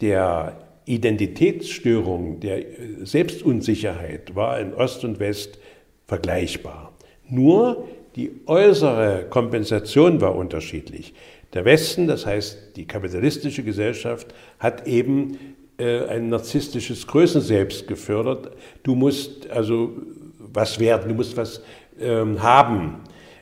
[0.01, 2.63] der Identitätsstörung, der
[3.03, 5.59] Selbstunsicherheit war in Ost und West
[6.07, 6.90] vergleichbar.
[7.31, 11.13] Nur die äußere Kompensation war unterschiedlich.
[11.53, 18.51] Der Westen, das heißt die kapitalistische Gesellschaft, hat eben äh, ein narzisstisches Größenselbst gefördert.
[18.83, 19.93] Du musst also
[20.37, 21.63] was werden, du musst was
[21.99, 22.97] ähm, haben.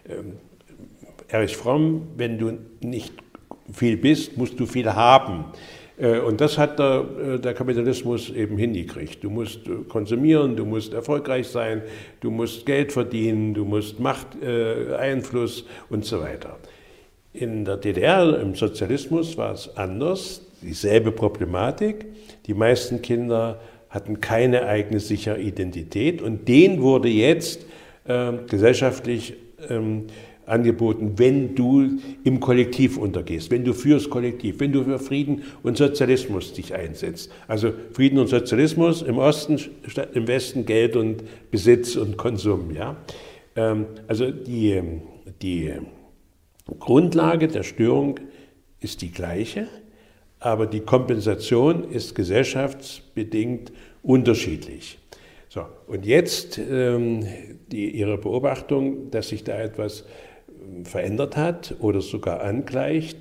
[0.08, 0.34] Ähm,
[1.28, 3.14] Erich Fromm, wenn du nicht
[3.72, 5.46] viel bist, musst du viel haben.
[6.00, 9.24] Äh, und das hat der, äh, der, Kapitalismus eben hingekriegt.
[9.24, 11.82] Du musst äh, konsumieren, du musst erfolgreich sein,
[12.22, 14.28] du musst Geld verdienen, du musst Macht,
[14.98, 16.58] Einfluss und so weiter.
[17.34, 22.06] In der DDR, im Sozialismus, war es anders, dieselbe Problematik.
[22.48, 23.60] Die meisten Kinder
[23.90, 27.66] hatten keine eigene sichere Identität und denen wurde jetzt
[28.06, 29.36] äh, gesellschaftlich
[29.70, 30.06] ähm,
[30.50, 35.78] angeboten, wenn du im Kollektiv untergehst, wenn du fürs Kollektiv, wenn du für Frieden und
[35.78, 37.32] Sozialismus dich einsetzt.
[37.48, 42.72] Also Frieden und Sozialismus im Osten statt im Westen Geld und Besitz und Konsum.
[42.76, 42.98] Ja?
[43.56, 44.82] Ähm, also die,
[45.42, 45.72] die
[46.80, 48.20] Grundlage der Störung
[48.80, 49.68] ist die gleiche,
[50.40, 53.72] aber die Kompensation ist gesellschaftsbedingt
[54.04, 55.00] unterschiedlich.
[55.50, 57.26] So, und jetzt ähm,
[57.72, 60.06] die, Ihre Beobachtung, dass sich da etwas
[60.84, 63.18] verändert hat oder sogar angleicht,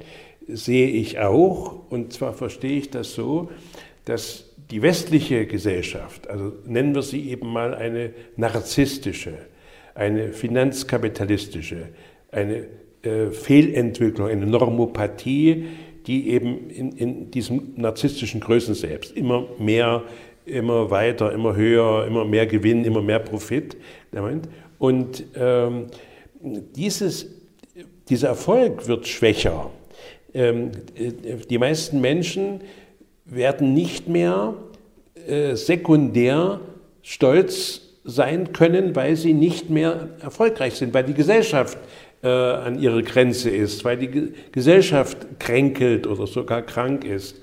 [0.46, 1.90] sehe ich auch.
[1.90, 3.50] Und zwar verstehe ich das so,
[4.04, 9.34] dass die westliche Gesellschaft, also nennen wir sie eben mal eine narzisstische,
[9.94, 11.88] eine finanzkapitalistische,
[12.30, 12.66] eine
[13.02, 15.66] äh, Fehlentwicklung, eine Normopathie,
[16.06, 20.04] die eben in, in diesem narzisstischen Größen selbst immer mehr,
[20.44, 23.76] immer weiter, immer höher, immer mehr Gewinn, immer mehr Profit.
[24.78, 25.86] Und ähm,
[26.76, 27.37] dieses,
[28.08, 29.70] dieser Erfolg wird schwächer.
[30.34, 30.72] Ähm,
[31.48, 32.60] die meisten Menschen
[33.24, 34.54] werden nicht mehr
[35.26, 36.60] äh, sekundär
[37.02, 41.78] stolz sein können, weil sie nicht mehr erfolgreich sind, weil die Gesellschaft
[42.22, 47.40] äh, an ihre Grenze ist, weil die Gesellschaft kränkelt oder sogar krank ist.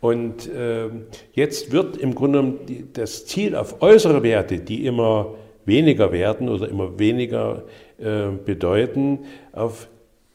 [0.00, 0.88] Und äh,
[1.32, 6.68] jetzt wird im Grunde die, das Ziel auf äußere Werte, die immer weniger werden oder
[6.68, 7.64] immer weniger
[7.98, 9.20] äh, bedeuten,
[9.52, 9.88] auf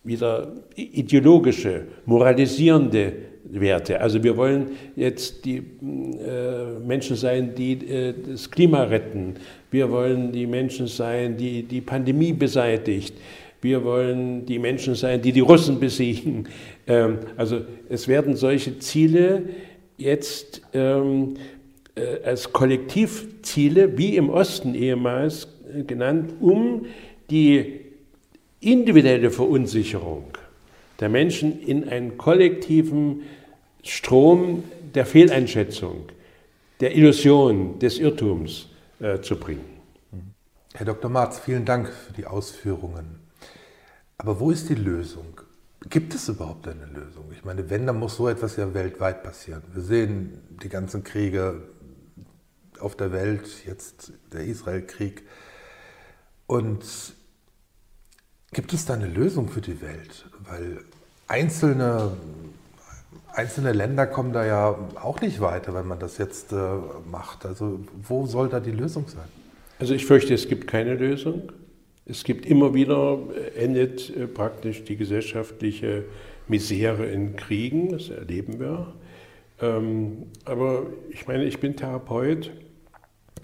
[0.04, 4.00] wieder ideologische, moralisierende Werte.
[4.00, 9.36] Also wir wollen jetzt die äh, Menschen sein, die äh, das Klima retten.
[9.70, 13.16] Wir wollen die Menschen sein, die die Pandemie beseitigt.
[13.62, 16.48] Wir wollen die Menschen sein, die die Russen besiegen.
[16.88, 19.44] Ähm, also es werden solche Ziele
[19.98, 21.36] jetzt ähm,
[21.96, 26.86] äh, als Kollektivziele, wie im Osten ehemals äh, genannt, um
[27.30, 27.82] die
[28.62, 30.26] individuelle Verunsicherung
[31.00, 33.24] der Menschen in einen kollektiven
[33.84, 36.06] Strom der Fehleinschätzung,
[36.80, 38.70] der Illusion, des Irrtums
[39.00, 39.66] äh, zu bringen.
[40.74, 41.10] Herr Dr.
[41.10, 43.20] Marz, vielen Dank für die Ausführungen.
[44.18, 45.42] Aber wo ist die Lösung?
[45.90, 47.26] Gibt es überhaupt eine Lösung?
[47.34, 49.64] Ich meine, wenn, dann muss so etwas ja weltweit passieren.
[49.74, 51.64] Wir sehen die ganzen Kriege
[52.80, 55.24] auf der Welt, jetzt der Israel-Krieg.
[56.46, 56.86] Und
[58.54, 60.26] Gibt es da eine Lösung für die Welt?
[60.50, 60.80] Weil
[61.28, 62.18] einzelne,
[63.32, 66.58] einzelne Länder kommen da ja auch nicht weiter, wenn man das jetzt äh,
[67.10, 67.46] macht.
[67.46, 69.24] Also wo soll da die Lösung sein?
[69.80, 71.54] Also ich fürchte, es gibt keine Lösung.
[72.06, 76.04] Es gibt immer wieder, äh, endet äh, praktisch die gesellschaftliche
[76.50, 78.94] Misere in Kriegen, das erleben wir.
[79.62, 82.52] Ähm, aber ich meine, ich bin Therapeut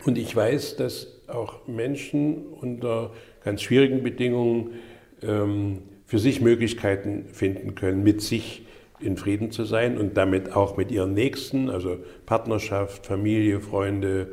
[0.03, 3.11] und ich weiß, dass auch Menschen unter
[3.45, 4.71] ganz schwierigen Bedingungen
[5.19, 8.65] für sich Möglichkeiten finden können, mit sich
[8.99, 14.29] in Frieden zu sein und damit auch mit ihren Nächsten, also Partnerschaft, Familie, Freunde,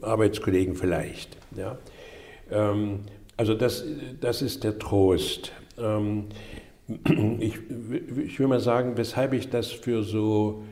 [0.00, 1.36] Arbeitskollegen vielleicht.
[1.56, 1.78] Ja.
[2.50, 3.00] Ähm,
[3.36, 3.84] also das,
[4.20, 5.52] das ist der Trost.
[5.78, 6.26] Ähm,
[7.40, 7.54] ich,
[8.24, 10.62] ich will mal sagen, weshalb ich das für so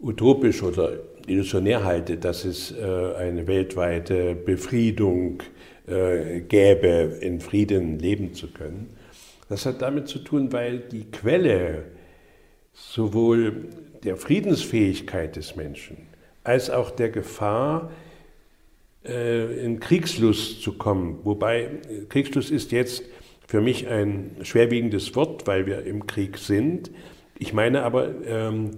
[0.00, 0.92] utopisch oder
[1.26, 5.42] illusionär halte, dass es äh, eine weltweite Befriedung
[5.88, 8.90] äh, gäbe, in Frieden leben zu können.
[9.48, 11.84] Das hat damit zu tun, weil die Quelle
[12.72, 13.66] sowohl
[14.04, 15.96] der Friedensfähigkeit des Menschen
[16.44, 17.90] als auch der Gefahr,
[19.04, 21.68] äh, in Kriegslust zu kommen, wobei
[22.08, 23.04] Kriegslust ist jetzt
[23.46, 26.90] für mich ein schwerwiegendes Wort, weil wir im Krieg sind.
[27.38, 28.72] Ich meine aber, ähm,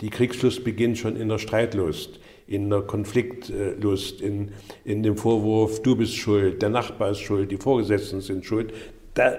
[0.00, 4.52] die Kriegslust beginnt schon in der Streitlust in der Konfliktlust, in,
[4.84, 8.72] in dem Vorwurf, du bist schuld, der Nachbar ist schuld, die Vorgesetzten sind schuld,
[9.14, 9.36] da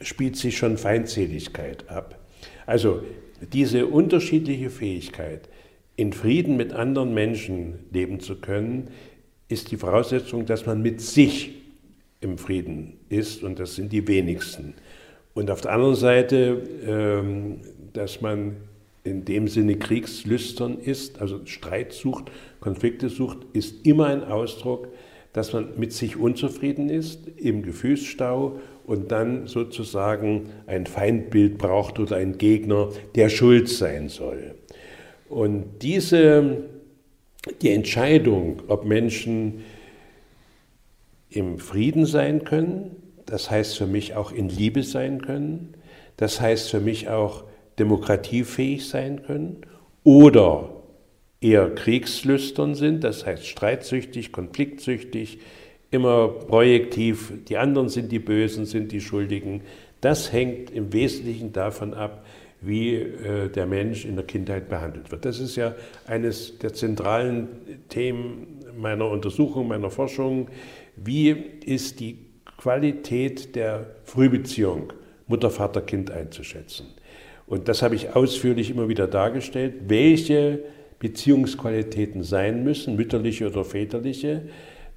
[0.00, 2.18] spielt sich schon Feindseligkeit ab.
[2.66, 3.02] Also
[3.52, 5.48] diese unterschiedliche Fähigkeit,
[5.96, 8.88] in Frieden mit anderen Menschen leben zu können,
[9.48, 11.54] ist die Voraussetzung, dass man mit sich
[12.20, 14.74] im Frieden ist und das sind die wenigsten.
[15.34, 17.60] Und auf der anderen Seite, ähm,
[17.92, 18.56] dass man
[19.08, 24.88] in dem Sinne kriegslüstern ist, also Streit sucht, Konflikte sucht, ist immer ein Ausdruck,
[25.32, 32.16] dass man mit sich unzufrieden ist, im Gefühlsstau und dann sozusagen ein Feindbild braucht oder
[32.16, 34.54] einen Gegner, der schuld sein soll.
[35.28, 36.64] Und diese,
[37.60, 39.64] die Entscheidung, ob Menschen
[41.30, 45.74] im Frieden sein können, das heißt für mich auch in Liebe sein können,
[46.16, 47.44] das heißt für mich auch
[47.78, 49.58] demokratiefähig sein können
[50.04, 50.70] oder
[51.40, 55.38] eher kriegslüstern sind, das heißt streitsüchtig, konfliktsüchtig,
[55.90, 59.62] immer projektiv, die anderen sind die Bösen, sind die Schuldigen.
[60.00, 62.24] Das hängt im Wesentlichen davon ab,
[62.60, 65.24] wie äh, der Mensch in der Kindheit behandelt wird.
[65.24, 65.74] Das ist ja
[66.06, 67.48] eines der zentralen
[67.88, 70.48] Themen meiner Untersuchung, meiner Forschung.
[70.96, 72.18] Wie ist die
[72.56, 74.92] Qualität der Frühbeziehung
[75.28, 76.86] Mutter, Vater, Kind einzuschätzen?
[77.48, 80.60] Und das habe ich ausführlich immer wieder dargestellt, welche
[80.98, 84.42] Beziehungsqualitäten sein müssen, mütterliche oder väterliche,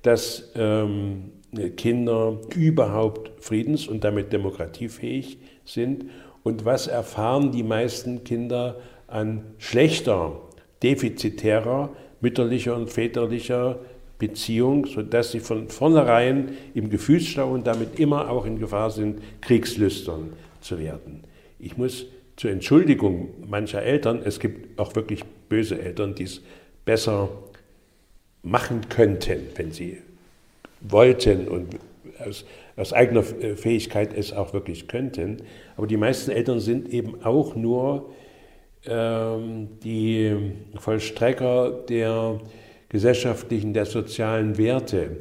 [0.02, 1.32] dass ähm,
[1.78, 6.06] Kinder überhaupt friedens- und damit demokratiefähig sind
[6.44, 10.42] und was erfahren die meisten Kinder an schlechter,
[10.82, 13.80] defizitärer mütterlicher und väterlicher
[14.18, 20.34] Beziehung, sodass sie von vornherein im Gefühlsstau und damit immer auch in Gefahr sind, kriegslüstern
[20.62, 21.24] zu werden.
[21.60, 22.06] Ich muss
[22.42, 26.42] zur Entschuldigung mancher Eltern, es gibt auch wirklich böse Eltern, die es
[26.86, 27.30] besser
[28.42, 30.00] machen könnten, wenn sie
[30.80, 31.78] wollten und
[32.18, 32.44] aus,
[32.78, 35.38] aus eigener Fähigkeit es auch wirklich könnten.
[35.78, 38.10] Aber die meisten Eltern sind eben auch nur
[38.88, 40.36] ähm, die
[40.80, 42.40] Vollstrecker der
[42.90, 45.18] gesellschaftlichen, der sozialen Werte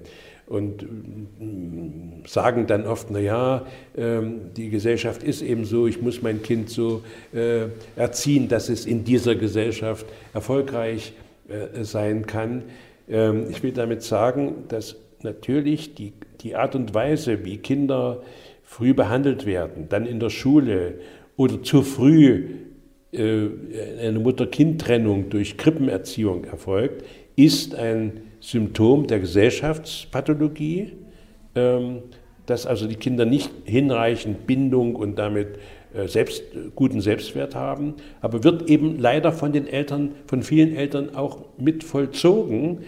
[0.51, 3.65] und mm, sagen dann oft, naja,
[3.97, 8.85] ähm, die Gesellschaft ist eben so, ich muss mein Kind so äh, erziehen, dass es
[8.85, 11.13] in dieser Gesellschaft erfolgreich
[11.49, 12.65] äh, sein kann.
[13.09, 18.21] Ähm, ich will damit sagen, dass natürlich die, die Art und Weise, wie Kinder
[18.65, 20.95] früh behandelt werden, dann in der Schule
[21.37, 22.47] oder zu früh
[23.13, 23.47] äh,
[24.01, 27.05] eine Mutter-Kind-Trennung durch Krippenerziehung erfolgt,
[27.37, 30.93] ist ein Symptom der Gesellschaftspathologie,
[31.55, 32.03] ähm,
[32.47, 35.59] dass also die Kinder nicht hinreichend Bindung und damit
[35.95, 41.15] äh, selbst, guten Selbstwert haben, aber wird eben leider von den Eltern, von vielen Eltern
[41.15, 42.79] auch mit vollzogen.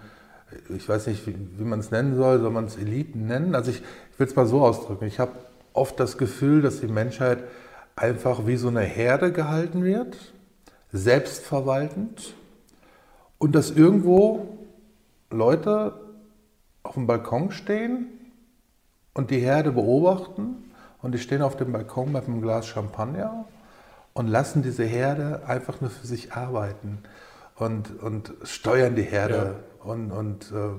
[0.75, 3.55] ich weiß nicht, wie, wie man es nennen soll, soll man es Eliten nennen?
[3.55, 3.81] Also ich,
[4.11, 5.05] ich will es mal so ausdrücken.
[5.05, 5.31] Ich habe
[5.73, 7.43] oft das Gefühl, dass die Menschheit
[7.99, 10.17] einfach wie so eine Herde gehalten wird,
[10.91, 12.33] selbstverwaltend
[13.37, 14.57] und dass irgendwo
[15.29, 15.93] Leute
[16.83, 18.07] auf dem Balkon stehen
[19.13, 20.71] und die Herde beobachten
[21.01, 23.45] und die stehen auf dem Balkon mit einem Glas Champagner
[24.13, 26.99] und lassen diese Herde einfach nur für sich arbeiten
[27.57, 29.91] und, und steuern die Herde ja.
[29.91, 30.69] und, und äh,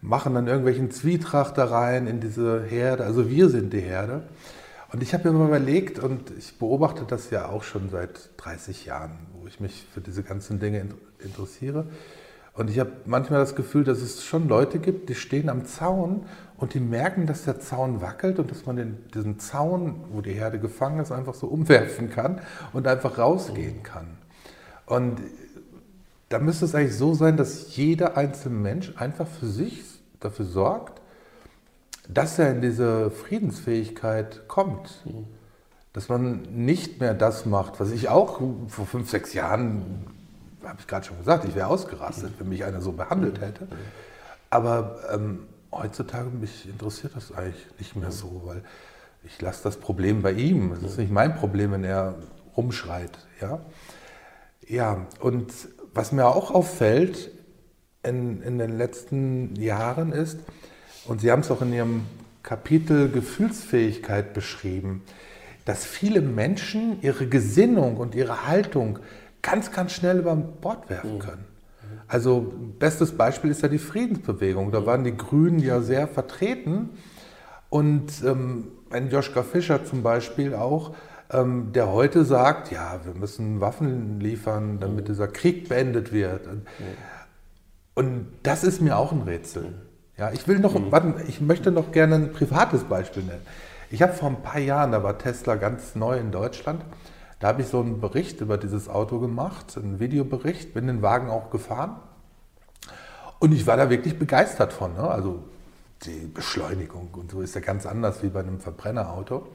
[0.00, 3.04] machen dann irgendwelchen Zwietracht da rein in diese Herde.
[3.04, 4.22] Also wir sind die Herde.
[4.92, 8.86] Und ich habe mir mal überlegt, und ich beobachte das ja auch schon seit 30
[8.86, 10.86] Jahren, wo ich mich für diese ganzen Dinge
[11.18, 11.86] interessiere.
[12.56, 16.24] Und ich habe manchmal das Gefühl, dass es schon Leute gibt, die stehen am Zaun
[16.56, 20.32] und die merken, dass der Zaun wackelt und dass man den, diesen Zaun, wo die
[20.32, 22.40] Herde gefangen ist, einfach so umwerfen kann
[22.72, 24.06] und einfach rausgehen kann.
[24.86, 25.20] Und
[26.28, 29.82] da müsste es eigentlich so sein, dass jeder einzelne Mensch einfach für sich
[30.20, 31.02] dafür sorgt,
[32.08, 35.02] dass er in diese Friedensfähigkeit kommt.
[35.92, 40.04] Dass man nicht mehr das macht, was ich auch vor fünf, sechs Jahren
[40.66, 43.68] habe ich gerade schon gesagt, ich wäre ausgerastet, wenn mich einer so behandelt hätte.
[44.50, 48.62] Aber ähm, heutzutage mich interessiert das eigentlich nicht mehr so, weil
[49.24, 50.72] ich lasse das Problem bei ihm.
[50.72, 52.16] Es ist nicht mein Problem, wenn er
[52.56, 53.18] rumschreit.
[53.40, 53.60] Ja,
[54.66, 55.52] ja und
[55.94, 57.30] was mir auch auffällt
[58.02, 60.38] in, in den letzten Jahren ist,
[61.08, 62.02] und Sie haben es auch in Ihrem
[62.42, 65.02] Kapitel Gefühlsfähigkeit beschrieben,
[65.64, 69.00] dass viele Menschen ihre Gesinnung und ihre Haltung
[69.42, 71.18] ganz, ganz schnell über Bord werfen mhm.
[71.18, 71.44] können.
[72.08, 74.70] Also bestes Beispiel ist ja die Friedensbewegung.
[74.70, 76.90] Da waren die Grünen ja sehr vertreten.
[77.68, 80.94] Und ähm, ein Joschka Fischer zum Beispiel auch,
[81.32, 85.08] ähm, der heute sagt, ja, wir müssen Waffen liefern, damit mhm.
[85.08, 86.46] dieser Krieg beendet wird.
[87.94, 89.74] Und, das ist mir auch ein Rätsel.
[90.16, 90.20] Mhm.
[90.20, 93.46] Ja, ich will noch, warte, ich möchte noch gerne ein privates Beispiel nennen.
[93.90, 96.84] Ich habe vor ein paar Jahren, da war Tesla ganz neu in Deutschland,
[97.38, 101.30] da habe ich so einen Bericht über dieses Auto gemacht, einen Videobericht, bin den Wagen
[101.30, 101.96] auch gefahren.
[103.38, 104.94] Und ich war da wirklich begeistert von.
[104.94, 105.02] Ne?
[105.02, 105.44] Also
[106.02, 109.46] die Beschleunigung und so ist ja ganz anders wie bei einem Verbrennerauto.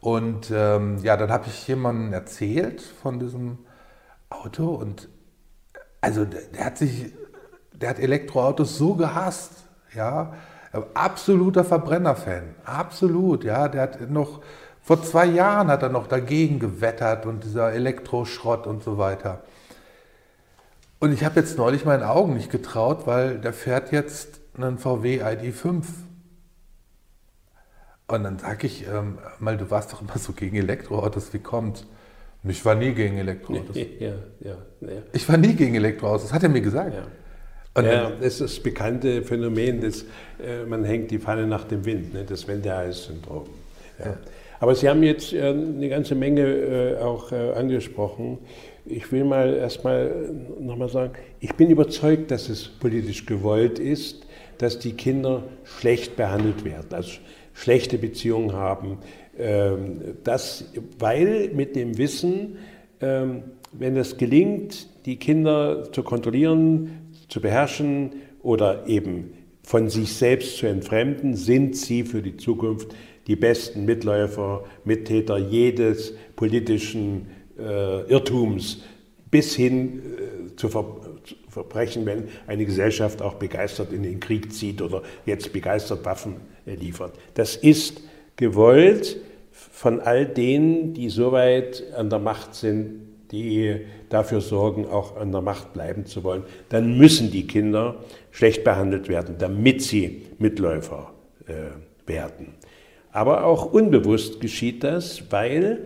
[0.00, 3.58] Und ähm, ja, dann habe ich jemandem erzählt von diesem
[4.30, 5.08] Auto und
[6.00, 7.12] also der, der hat sich,
[7.72, 9.64] der hat Elektroautos so gehasst,
[9.94, 10.32] ja,
[10.94, 14.40] absoluter Verbrennerfan, absolut, ja, der hat noch
[14.82, 19.44] vor zwei Jahren hat er noch dagegen gewettert und dieser Elektroschrott und so weiter.
[20.98, 25.22] Und ich habe jetzt neulich meinen Augen nicht getraut, weil der fährt jetzt einen VW
[25.22, 25.84] ID5.
[28.08, 31.86] Und dann sage ich, ähm, mal, du warst doch immer so gegen Elektroautos, wie kommt?
[32.42, 33.76] Und ich war nie gegen Elektroautos.
[33.98, 35.02] ja, ja, ja.
[35.12, 36.94] Ich war nie gegen Elektroautos, das hat er mir gesagt.
[37.76, 37.82] Ja.
[37.82, 40.02] Und ja, das ist das bekannte Phänomen, dass
[40.44, 42.24] äh, man hängt die Pfanne nach dem Wind, ne?
[42.28, 43.46] das Wendehals-Syndrom.
[43.98, 44.06] Ja.
[44.06, 44.18] Ja.
[44.60, 48.38] Aber Sie haben jetzt äh, eine ganze Menge äh, auch äh, angesprochen.
[48.84, 50.10] Ich will mal erstmal
[50.58, 54.26] nochmal sagen, ich bin überzeugt, dass es politisch gewollt ist,
[54.58, 57.12] dass die Kinder schlecht behandelt werden, also
[57.54, 58.98] schlechte Beziehungen haben.
[59.38, 60.64] Ähm, das,
[60.98, 62.58] weil mit dem Wissen,
[63.00, 66.99] ähm, wenn es gelingt, die Kinder zu kontrollieren,
[67.30, 68.12] zu beherrschen
[68.42, 72.94] oder eben von sich selbst zu entfremden, sind sie für die Zukunft
[73.26, 77.28] die besten Mitläufer, Mittäter jedes politischen
[77.58, 78.82] äh, Irrtums
[79.30, 80.84] bis hin äh, zu, Ver
[81.22, 86.36] zu Verbrechen, wenn eine Gesellschaft auch begeistert in den Krieg zieht oder jetzt begeistert Waffen
[86.66, 87.12] äh, liefert.
[87.34, 88.02] Das ist
[88.36, 89.18] gewollt
[89.52, 95.32] von all denen, die so weit an der Macht sind, die dafür sorgen, auch an
[95.32, 96.44] der Macht bleiben zu wollen.
[96.68, 97.96] Dann müssen die Kinder
[98.30, 101.12] schlecht behandelt werden, damit sie Mitläufer
[101.46, 102.54] äh, werden.
[103.12, 105.80] Aber auch unbewusst geschieht das, weil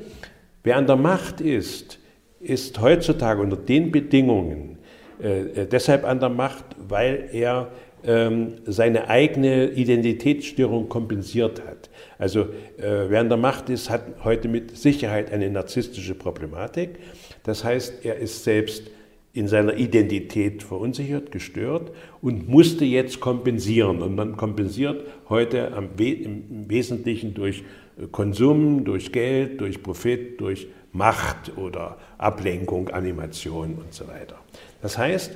[0.62, 1.99] wer an der Macht ist,
[2.40, 4.78] ist heutzutage unter den Bedingungen
[5.22, 7.70] äh, äh, deshalb an der Macht, weil er
[8.07, 11.88] ähm, seine eigene Identitätsstörung kompensiert hat.
[12.18, 16.99] Also äh, wer an der Macht ist, hat heute mit Sicherheit eine narzisstische Problematik.
[17.45, 18.90] Das heißt, er ist selbst
[19.32, 21.90] in seiner Identität verunsichert, gestört
[22.22, 24.01] und musste jetzt kompensieren.
[24.03, 27.64] Und man kompensiert heute im Wesentlichen durch
[28.12, 34.36] Konsum, durch Geld, durch Profit, durch Macht oder Ablenkung, Animation und so weiter.
[34.80, 35.32] Das heißt,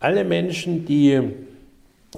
[0.00, 1.20] alle Menschen, die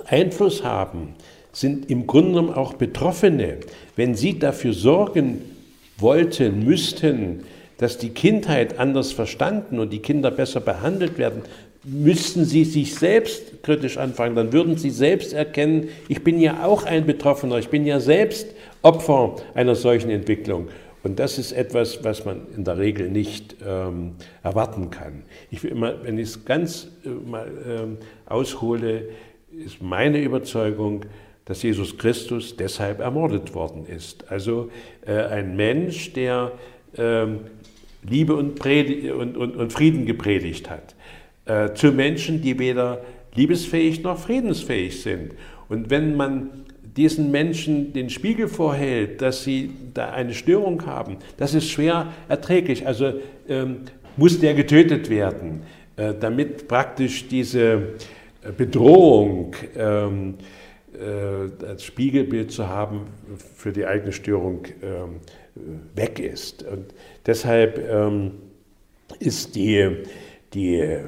[0.06, 1.14] Einfluss haben,
[1.52, 3.58] sind im Grunde genommen auch Betroffene.
[3.96, 5.42] Wenn sie dafür sorgen
[5.98, 7.44] wollten, müssten,
[7.78, 11.42] dass die Kindheit anders verstanden und die Kinder besser behandelt werden,
[11.84, 14.36] müssten sie sich selbst kritisch anfangen.
[14.36, 18.48] Dann würden sie selbst erkennen, ich bin ja auch ein Betroffener, ich bin ja selbst
[18.82, 20.68] Opfer einer solchen Entwicklung.
[21.04, 25.22] Und das ist etwas, was man in der Regel nicht ähm, erwarten kann.
[25.50, 29.08] Ich will immer, wenn ich es ganz äh, mal ähm, aushole,
[29.64, 31.04] ist meine Überzeugung,
[31.44, 34.30] dass Jesus Christus deshalb ermordet worden ist.
[34.30, 34.70] Also
[35.06, 36.52] äh, ein Mensch, der
[36.96, 37.40] ähm,
[38.08, 40.94] Liebe und, und, und, und, Frieden gepredigt hat.
[41.44, 43.02] Äh, zu Menschen, die weder
[43.34, 45.32] liebesfähig noch friedensfähig sind.
[45.68, 46.50] Und wenn man
[46.96, 52.86] diesen Menschen den Spiegel vorhält, dass sie da eine Störung haben, das ist schwer erträglich.
[52.86, 53.14] Also
[53.48, 53.82] ähm,
[54.16, 55.62] muss der getötet werden,
[55.96, 57.94] äh, damit praktisch diese
[58.56, 60.34] Bedrohung ähm,
[60.94, 63.02] äh, als Spiegelbild zu haben
[63.54, 65.20] für die eigene Störung ähm,
[65.94, 66.62] weg ist.
[66.64, 66.86] Und
[67.26, 68.32] deshalb ähm,
[69.18, 70.04] ist die,
[70.54, 71.04] die äh,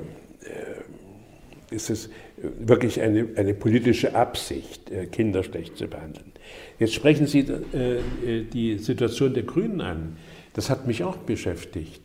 [1.71, 6.33] ist es wirklich eine, eine politische Absicht, äh, Kinder schlecht zu behandeln.
[6.79, 10.17] Jetzt sprechen Sie äh, die Situation der Grünen an.
[10.55, 12.03] Das hat mich auch beschäftigt.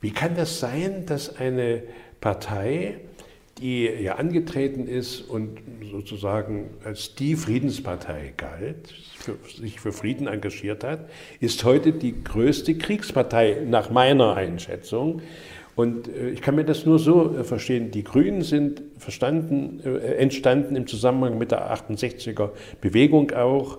[0.00, 1.82] Wie kann das sein, dass eine
[2.20, 2.98] Partei,
[3.58, 5.58] die ja angetreten ist und
[5.90, 11.08] sozusagen als die Friedenspartei galt, für, sich für Frieden engagiert hat,
[11.40, 15.22] ist heute die größte Kriegspartei nach meiner Einschätzung.
[15.74, 17.90] Und äh, ich kann mir das nur so äh, verstehen.
[17.90, 22.50] Die Grünen sind verstanden, äh, entstanden im Zusammenhang mit der 68er
[22.80, 23.78] Bewegung auch.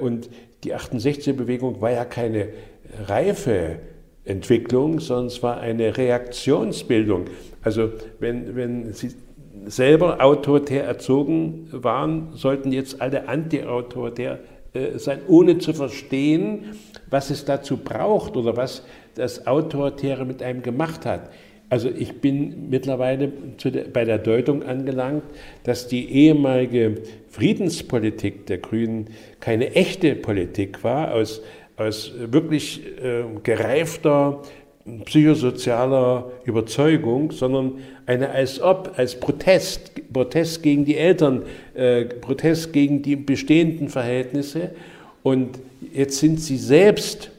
[0.00, 0.30] Und
[0.64, 2.48] die 68er Bewegung war ja keine
[3.06, 3.80] reife
[4.24, 7.26] Entwicklung, sondern es war eine Reaktionsbildung.
[7.68, 9.10] Also wenn, wenn Sie
[9.66, 14.38] selber autoritär erzogen waren, sollten jetzt alle antiautoritär
[14.96, 16.64] sein, ohne zu verstehen,
[17.10, 21.28] was es dazu braucht oder was das Autoritäre mit einem gemacht hat.
[21.68, 25.24] Also ich bin mittlerweile der, bei der Deutung angelangt,
[25.64, 29.08] dass die ehemalige Friedenspolitik der Grünen
[29.40, 31.42] keine echte Politik war, aus,
[31.76, 34.40] aus wirklich äh, gereifter
[35.04, 37.72] psychosozialer Überzeugung, sondern
[38.06, 41.42] eine als ob, als Protest, Protest gegen die Eltern,
[41.74, 44.70] äh, Protest gegen die bestehenden Verhältnisse.
[45.22, 45.58] Und
[45.92, 47.30] jetzt sind sie selbst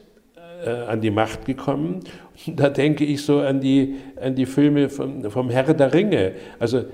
[0.64, 2.00] äh, an die Macht gekommen.
[2.46, 6.32] Da denke ich so an die, an die Filme vom, vom Herr der Ringe.
[6.58, 6.84] Also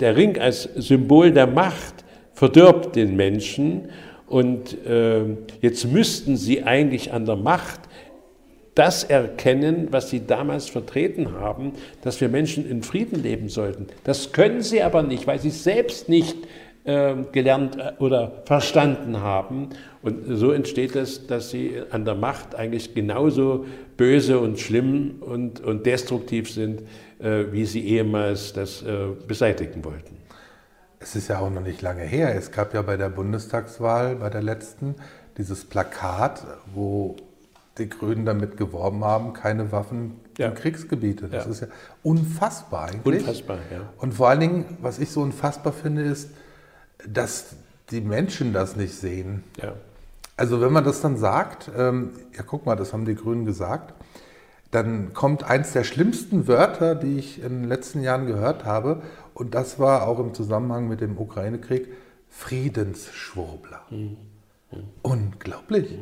[0.00, 2.04] der Ring als Symbol der Macht
[2.34, 3.88] verdirbt den Menschen
[4.26, 5.20] und äh,
[5.60, 7.80] jetzt müssten sie eigentlich an der Macht
[8.76, 11.72] das erkennen, was sie damals vertreten haben,
[12.02, 13.88] dass wir Menschen in Frieden leben sollten.
[14.04, 16.36] Das können sie aber nicht, weil sie selbst nicht
[16.88, 19.70] ähm, gelernt äh, oder verstanden haben.
[20.02, 23.66] Und so entsteht es, dass sie an der Macht eigentlich genauso
[23.96, 26.82] böse und schlimm und, und destruktiv sind,
[27.18, 30.16] äh, wie sie ehemals das äh, beseitigen wollten.
[31.00, 32.36] Es ist ja auch noch nicht lange her.
[32.36, 34.94] Es gab ja bei der Bundestagswahl, bei der letzten,
[35.38, 37.16] dieses Plakat, wo
[37.78, 40.48] die Grünen damit geworben haben, keine Waffen ja.
[40.48, 41.28] in Kriegsgebiete.
[41.28, 41.50] Das ja.
[41.50, 41.66] ist ja
[42.02, 43.20] unfassbar eigentlich.
[43.20, 43.80] Unfassbar, ja.
[43.98, 46.30] Und vor allen Dingen, was ich so unfassbar finde, ist,
[47.06, 47.56] dass
[47.90, 49.44] die Menschen das nicht sehen.
[49.60, 49.74] Ja.
[50.36, 53.94] Also wenn man das dann sagt, ähm, ja guck mal, das haben die Grünen gesagt,
[54.70, 59.02] dann kommt eins der schlimmsten Wörter, die ich in den letzten Jahren gehört habe,
[59.32, 61.88] und das war auch im Zusammenhang mit dem Ukraine-Krieg,
[62.30, 63.82] Friedensschwurbler.
[63.90, 64.16] Mhm.
[64.70, 64.84] Mhm.
[65.02, 65.98] Unglaublich.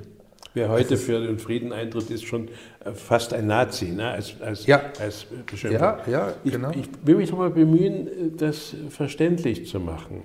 [0.54, 2.48] Wer heute für den Frieden eintritt, ist schon
[2.84, 4.10] äh, fast ein Nazi, ne?
[4.10, 4.82] als, als, ja.
[5.00, 5.26] als
[5.72, 6.70] Ja, ja, genau.
[6.70, 10.22] Ich, ich will mich nochmal bemühen, das verständlich zu machen.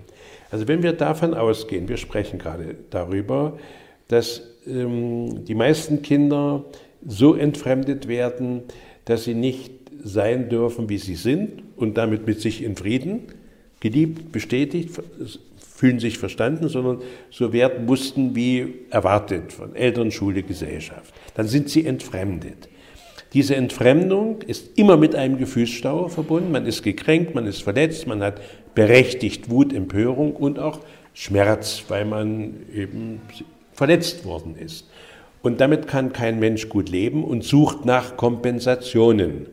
[0.52, 3.58] Also wenn wir davon ausgehen, wir sprechen gerade darüber,
[4.08, 6.64] dass ähm, die meisten Kinder
[7.06, 8.64] so entfremdet werden,
[9.06, 9.72] dass sie nicht
[10.04, 13.24] sein dürfen, wie sie sind und damit mit sich in Frieden,
[13.80, 14.92] geliebt, bestätigt,
[15.80, 17.02] fühlen sich verstanden, sondern
[17.32, 21.14] so werden mussten wie erwartet von Eltern, Schule, Gesellschaft.
[21.36, 22.68] Dann sind sie entfremdet.
[23.32, 26.52] Diese Entfremdung ist immer mit einem Gefühlsstau verbunden.
[26.52, 28.42] Man ist gekränkt, man ist verletzt, man hat
[28.76, 30.82] berechtigt Wut, Empörung und auch
[31.14, 33.22] Schmerz, weil man eben
[33.72, 34.86] verletzt worden ist.
[35.42, 39.46] Und damit kann kein Mensch gut leben und sucht nach Kompensationen.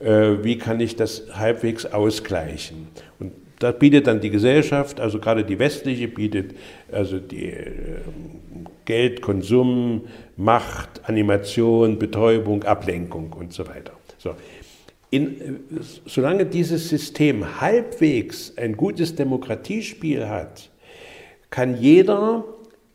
[0.00, 2.88] Äh, wie kann ich das halbwegs ausgleichen?
[3.18, 3.32] Und
[3.64, 6.54] da bietet dann die Gesellschaft, also gerade die westliche, bietet
[6.92, 7.70] also die äh,
[8.84, 10.02] Geld, Konsum,
[10.36, 13.92] Macht, Animation, Betäubung, Ablenkung und so weiter.
[14.18, 14.34] So.
[15.08, 15.34] In, äh,
[16.04, 20.68] solange dieses System halbwegs ein gutes Demokratiespiel hat,
[21.48, 22.44] kann jeder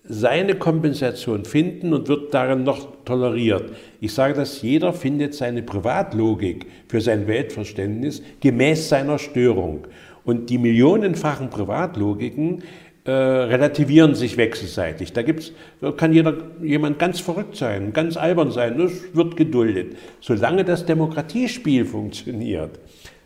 [0.03, 3.71] seine Kompensation finden und wird darin noch toleriert.
[4.01, 9.87] Ich sage das, jeder findet seine Privatlogik für sein Weltverständnis gemäß seiner Störung.
[10.29, 12.61] Und die millionenfachen Privatlogiken
[13.03, 15.11] äh, relativieren sich wechselseitig.
[15.11, 15.53] Da gibt's,
[15.97, 21.83] kann jeder, jemand ganz verrückt sein, ganz albern sein, das wird geduldet, solange das Demokratiespiel
[21.83, 22.79] funktioniert.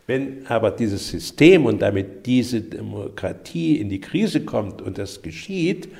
[0.06, 5.90] Wenn aber dieses System und damit diese Demokratie in die Krise kommt und das geschieht,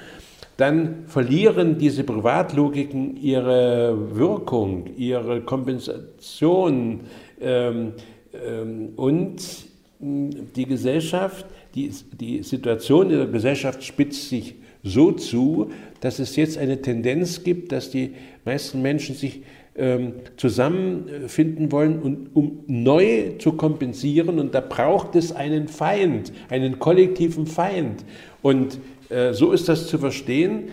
[0.56, 7.00] dann verlieren diese Privatlogiken ihre Wirkung, ihre Kompensation
[7.42, 7.92] ähm,
[8.32, 9.73] ähm, und
[10.04, 11.90] die Gesellschaft, die,
[12.20, 17.72] die Situation in der Gesellschaft spitzt sich so zu, dass es jetzt eine Tendenz gibt,
[17.72, 19.42] dass die meisten Menschen sich
[19.76, 24.38] ähm, zusammenfinden wollen, und, um neu zu kompensieren.
[24.38, 28.04] Und da braucht es einen Feind, einen kollektiven Feind.
[28.42, 28.78] Und
[29.08, 30.68] äh, so ist das zu verstehen.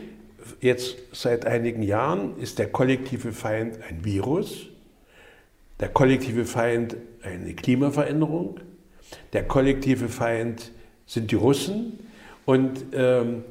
[0.59, 4.67] Jetzt seit einigen Jahren ist der kollektive Feind ein Virus,
[5.79, 8.59] der kollektive Feind eine Klimaveränderung,
[9.33, 10.71] der kollektive Feind
[11.05, 11.99] sind die Russen.
[12.45, 13.43] Und ähm,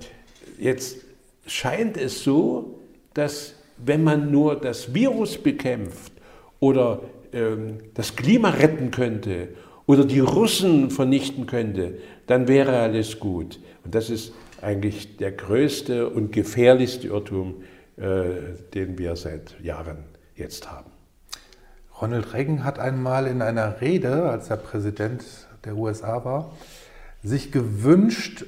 [0.59, 0.99] jetzt
[1.47, 2.81] scheint es so,
[3.15, 6.13] dass wenn man nur das Virus bekämpft
[6.59, 7.01] oder
[7.33, 9.49] ähm, das Klima retten könnte
[9.87, 13.59] oder die Russen vernichten könnte, dann wäre alles gut.
[13.85, 14.33] Und das ist
[14.63, 17.63] eigentlich der größte und gefährlichste Irrtum,
[17.97, 20.05] äh, den wir seit Jahren
[20.37, 20.91] jetzt haben.
[22.01, 25.23] Ronald Reagan hat einmal in einer Rede, als er Präsident
[25.65, 26.53] der USA war,
[27.23, 28.45] sich gewünscht,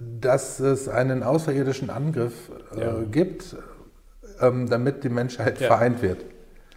[0.00, 3.02] dass es einen außerirdischen Angriff äh, ja.
[3.10, 3.56] gibt,
[4.40, 5.68] ähm, damit die Menschheit ja.
[5.68, 6.24] vereint wird.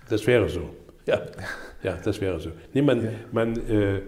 [0.10, 0.70] Das wäre so.
[1.06, 1.22] Ja,
[1.84, 2.52] ja das wäre so.
[2.74, 3.12] Nee, man, ja.
[3.32, 4.02] man, äh,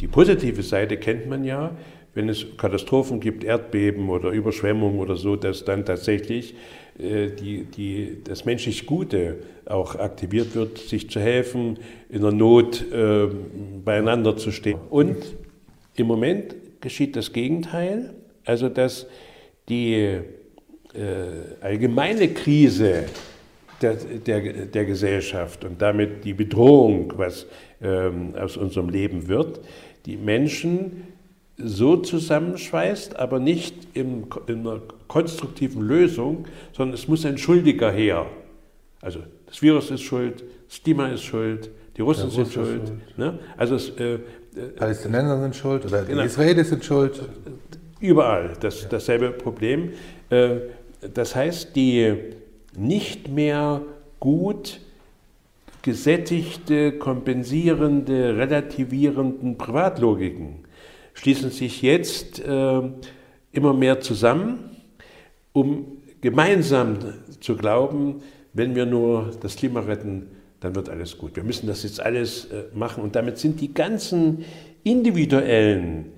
[0.00, 1.72] die positive Seite kennt man ja,
[2.16, 6.54] wenn es Katastrophen gibt, Erdbeben oder Überschwemmungen oder so, dass dann tatsächlich
[6.98, 9.36] äh, die, die, das menschlich Gute
[9.66, 13.28] auch aktiviert wird, sich zu helfen, in der Not äh,
[13.84, 14.78] beieinander zu stehen.
[14.88, 15.16] Und
[15.94, 18.14] im Moment geschieht das Gegenteil,
[18.46, 19.06] also dass
[19.68, 20.22] die äh,
[21.60, 23.04] allgemeine Krise
[23.82, 27.46] der, der, der, Gesellschaft und damit die Bedrohung, was
[27.82, 29.60] ähm, aus unserem Leben wird,
[30.06, 31.02] die Menschen
[31.58, 38.26] so zusammenschweißt, aber nicht in, in einer konstruktiven Lösung, sondern es muss ein Schuldiger her.
[39.00, 42.88] Also das Virus ist schuld, das Klima ist schuld, die Russen sind schuld.
[42.88, 43.18] schuld.
[43.18, 43.38] Ne?
[43.56, 44.18] Also es, äh, äh,
[44.76, 46.22] Palästinenser sind schuld oder genau.
[46.22, 47.22] die Israelis sind schuld.
[48.00, 49.92] Überall das, dasselbe Problem.
[50.28, 50.56] Äh,
[51.14, 52.14] das heißt, die
[52.76, 53.80] nicht mehr
[54.20, 54.80] gut
[55.82, 60.65] gesättigte, kompensierende, relativierenden Privatlogiken
[61.16, 62.82] schließen sich jetzt äh,
[63.52, 64.70] immer mehr zusammen,
[65.52, 66.98] um gemeinsam
[67.40, 70.28] zu glauben, wenn wir nur das Klima retten,
[70.60, 71.36] dann wird alles gut.
[71.36, 74.44] Wir müssen das jetzt alles äh, machen und damit sind die ganzen
[74.84, 76.12] individuellen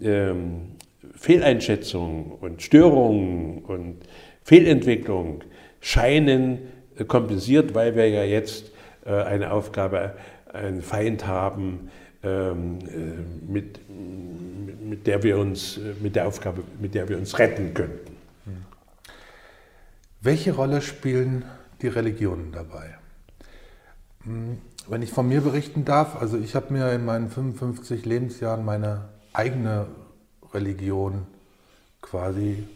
[0.00, 0.72] ähm,
[1.14, 3.96] Fehleinschätzungen und Störungen und
[4.42, 5.42] Fehlentwicklung
[5.80, 6.58] scheinen
[6.96, 8.72] äh, kompensiert, weil wir ja jetzt
[9.04, 10.14] äh, eine Aufgabe,
[10.52, 11.90] einen Feind haben,
[12.22, 18.16] mit, mit, der wir uns, mit der Aufgabe, mit der wir uns retten könnten.
[20.20, 21.44] Welche Rolle spielen
[21.80, 22.94] die Religionen dabei?
[24.24, 28.64] Hm, wenn ich von mir berichten darf, also ich habe mir in meinen 55 Lebensjahren
[28.64, 29.86] meine eigene
[30.52, 31.26] Religion
[32.02, 32.66] quasi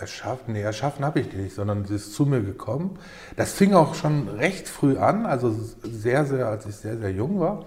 [0.00, 0.54] erschaffen.
[0.54, 2.98] Nee, erschaffen habe ich die nicht, sondern sie ist zu mir gekommen.
[3.36, 7.40] Das fing auch schon recht früh an, also sehr, sehr, als ich sehr, sehr jung
[7.40, 7.66] war.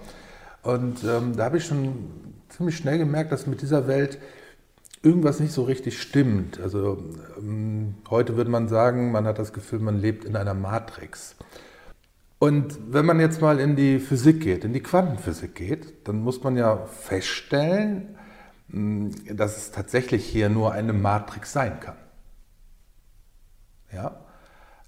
[0.62, 2.10] Und ähm, da habe ich schon
[2.48, 4.18] ziemlich schnell gemerkt, dass mit dieser Welt
[5.02, 6.60] irgendwas nicht so richtig stimmt.
[6.60, 7.02] Also
[7.38, 11.36] ähm, heute würde man sagen, man hat das Gefühl, man lebt in einer Matrix.
[12.38, 16.42] Und wenn man jetzt mal in die Physik geht, in die Quantenphysik geht, dann muss
[16.42, 18.16] man ja feststellen,
[18.68, 21.94] dass es tatsächlich hier nur eine Matrix sein kann.
[23.92, 24.16] Ja?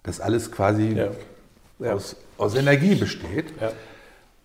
[0.02, 1.10] Dass alles quasi ja.
[1.78, 1.94] Ja.
[1.94, 3.52] Aus, aus, Energie besteht.
[3.60, 3.72] Ja.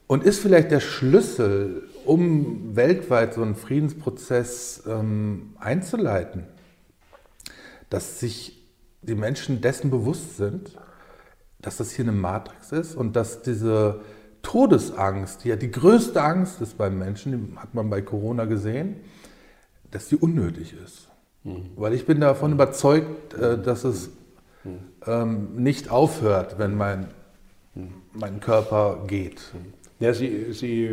[0.07, 6.45] Und ist vielleicht der Schlüssel, um weltweit so einen Friedensprozess ähm, einzuleiten,
[7.89, 8.59] dass sich
[9.01, 10.77] die Menschen dessen bewusst sind,
[11.61, 14.01] dass das hier eine Matrix ist und dass diese
[14.41, 18.97] Todesangst, die ja die größte Angst ist beim Menschen, die hat man bei Corona gesehen,
[19.91, 21.09] dass die unnötig ist.
[21.43, 21.71] Mhm.
[21.75, 24.09] Weil ich bin davon überzeugt, äh, dass es
[25.05, 27.07] ähm, nicht aufhört, wenn mein,
[28.13, 29.41] mein Körper geht.
[29.99, 30.85] Ja, Sie, Sie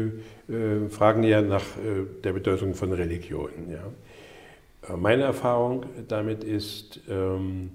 [0.49, 3.51] äh, fragen ja nach äh, der Bedeutung von Religion.
[3.71, 4.93] Ja.
[4.93, 7.71] Äh, meine Erfahrung damit ist, ähm,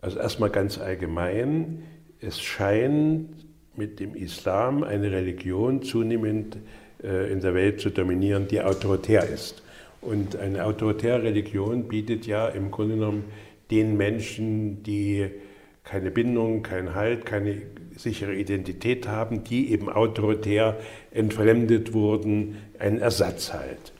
[0.00, 1.82] also erstmal ganz allgemein,
[2.20, 3.46] es scheint
[3.76, 6.58] mit dem Islam eine Religion zunehmend
[7.02, 9.62] äh, in der Welt zu dominieren, die autoritär ist.
[10.00, 13.24] Und eine autoritäre Religion bietet ja im Grunde genommen
[13.70, 15.30] den Menschen, die
[15.84, 17.62] keine Bindung, keinen Halt, keine
[17.96, 20.76] sichere Identität haben, die eben autoritär
[21.10, 23.92] entfremdet wurden, einen Ersatz halt.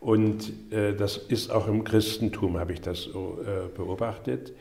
[0.00, 4.52] Und äh, das ist auch im Christentum, habe ich das so äh, beobachtet.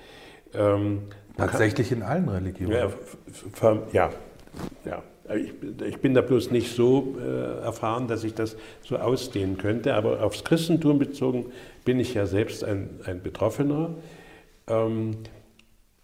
[0.54, 1.04] Ähm,
[1.36, 2.72] Tatsächlich kann, in allen Religionen.
[2.72, 2.90] Ja,
[3.92, 4.12] ja,
[4.86, 5.04] ja.
[5.36, 5.54] ich,
[5.86, 10.24] ich, bin da bloß nicht so äh, erfahren, dass ich das so ausdehnen könnte, aber
[10.24, 11.48] aufs Christentum bezogen
[11.84, 13.96] bin ich ja selbst ein, ein Betroffener.
[14.68, 15.18] Ähm,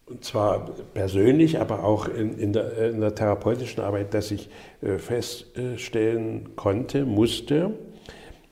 [0.05, 4.49] und zwar persönlich, aber auch in, in, der, in der, therapeutischen Arbeit, dass ich
[4.81, 7.71] äh, feststellen konnte, musste,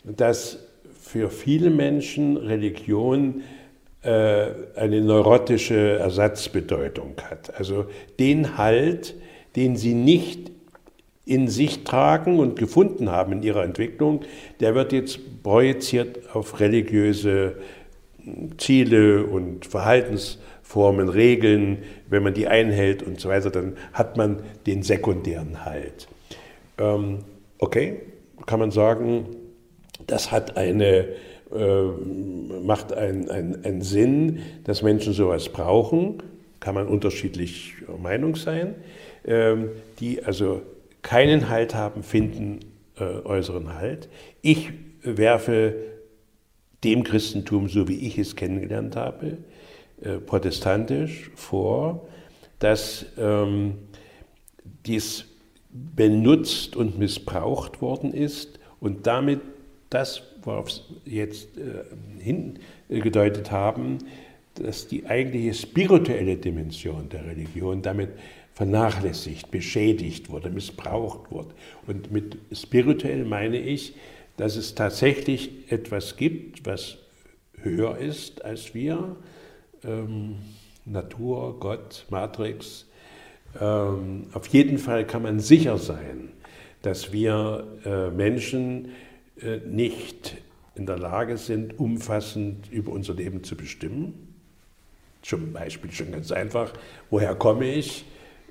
[0.03, 0.60] dass
[1.01, 3.41] für viele Menschen Religion
[4.03, 7.58] äh, eine neurotische Ersatzbedeutung hat.
[7.58, 7.86] Also
[8.20, 9.16] den Halt,
[9.55, 10.51] den sie nicht
[11.26, 14.22] in sich tragen und gefunden haben in ihrer Entwicklung,
[14.60, 17.55] der wird jetzt projiziert auf religiöse
[18.57, 21.80] Ziele und Verhaltensformen, Regeln.
[22.09, 26.07] Wenn man die einhält und so weiter, dann hat man den sekundären Halt.
[26.78, 27.19] Ähm,
[27.59, 28.01] okay,
[28.45, 29.28] kann man sagen,
[30.05, 31.07] das hat eine,
[31.53, 31.84] äh,
[32.63, 33.30] macht einen
[33.63, 36.23] ein Sinn, dass Menschen sowas brauchen.
[36.59, 38.75] Kann man unterschiedlich Meinung sein.
[39.25, 39.69] Ähm,
[39.99, 40.61] die also
[41.01, 42.59] keinen Halt haben, finden
[42.99, 44.09] äh, äußeren Halt.
[44.41, 44.71] Ich
[45.01, 45.75] werfe
[46.84, 49.38] dem Christentum, so wie ich es kennengelernt habe,
[50.01, 52.07] äh, protestantisch vor,
[52.59, 53.75] dass ähm,
[54.86, 55.25] dies
[55.69, 59.41] benutzt und missbraucht worden ist und damit
[59.89, 61.84] das, worauf Sie jetzt äh,
[62.19, 63.99] hingedeutet haben,
[64.55, 68.09] dass die eigentliche spirituelle Dimension der Religion damit
[68.53, 71.49] vernachlässigt, beschädigt wurde, missbraucht wurde.
[71.86, 73.93] Und mit spirituell meine ich,
[74.38, 76.97] dass es tatsächlich etwas gibt, was
[77.61, 79.15] höher ist als wir.
[79.83, 80.35] Ähm,
[80.85, 82.85] Natur, Gott, Matrix.
[83.59, 86.29] Ähm, auf jeden Fall kann man sicher sein,
[86.81, 88.89] dass wir äh, Menschen
[89.41, 90.38] äh, nicht
[90.75, 94.35] in der Lage sind, umfassend über unser Leben zu bestimmen.
[95.23, 96.71] Zum Beispiel schon ganz einfach,
[97.09, 98.05] woher komme ich?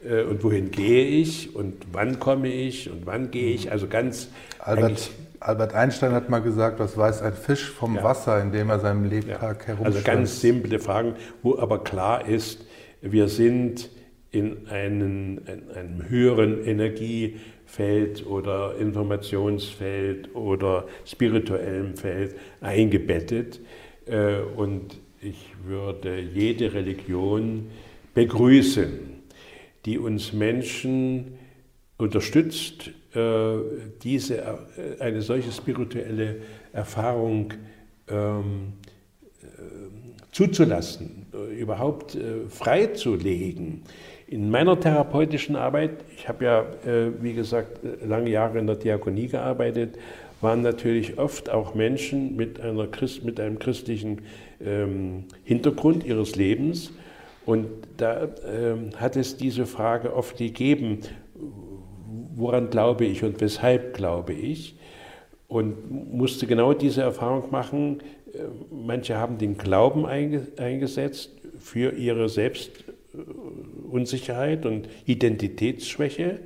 [0.05, 3.70] Äh, und wohin gehe ich und wann komme ich und wann gehe ich.
[3.70, 4.28] Also ganz.
[4.59, 5.11] Albert,
[5.41, 8.05] Albert Einstein hat mal gesagt, was weiß ein Fisch vom ja.
[8.05, 9.66] Wasser, in dem er seinem Lebtag ja.
[9.68, 9.97] herumschwimmt.
[9.97, 12.66] Also ganz simple Fragen, wo aber klar ist,
[13.03, 13.91] wir sind
[14.30, 23.61] in, einen, in einem höheren Energiefeld oder Informationsfeld oder spirituellem Feld eingebettet.
[24.07, 27.70] Äh, und ich würde jede Religion
[28.14, 29.16] begrüßen
[29.87, 31.36] die uns Menschen
[31.99, 33.57] unterstützt, äh,
[34.03, 36.37] diese, äh, eine solche spirituelle
[36.73, 37.55] Erfahrung
[38.09, 38.75] ähm,
[39.43, 39.47] äh,
[40.33, 41.27] zuzulassen,
[41.59, 42.19] überhaupt
[42.51, 43.83] freizulegen.
[44.29, 46.67] In meiner therapeutischen Arbeit, ich habe ja,
[47.23, 49.97] wie gesagt, lange Jahre in der Diakonie gearbeitet,
[50.43, 54.23] waren natürlich oft auch Menschen mit, einer Christ, mit einem christlichen
[54.63, 56.93] ähm, Hintergrund ihres Lebens,
[57.47, 60.99] und da äh, hat es diese Frage oft gegeben,
[62.37, 64.76] woran glaube ich und weshalb glaube ich?
[65.49, 67.99] Und musste genau diese Erfahrung machen.
[68.32, 76.39] Äh, manche haben den Glauben eingesetzt für ihre Selbstunsicherheit und Identitätsschwäche,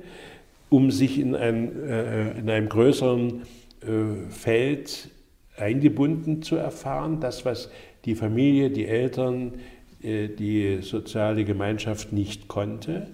[0.69, 3.41] um sich in, ein, äh, in einem größeren
[3.81, 5.09] äh, Feld
[5.57, 7.19] eingebunden zu erfahren.
[7.19, 7.69] Das, was
[8.05, 9.55] die Familie, die Eltern,
[10.01, 13.07] äh, die soziale Gemeinschaft nicht konnte.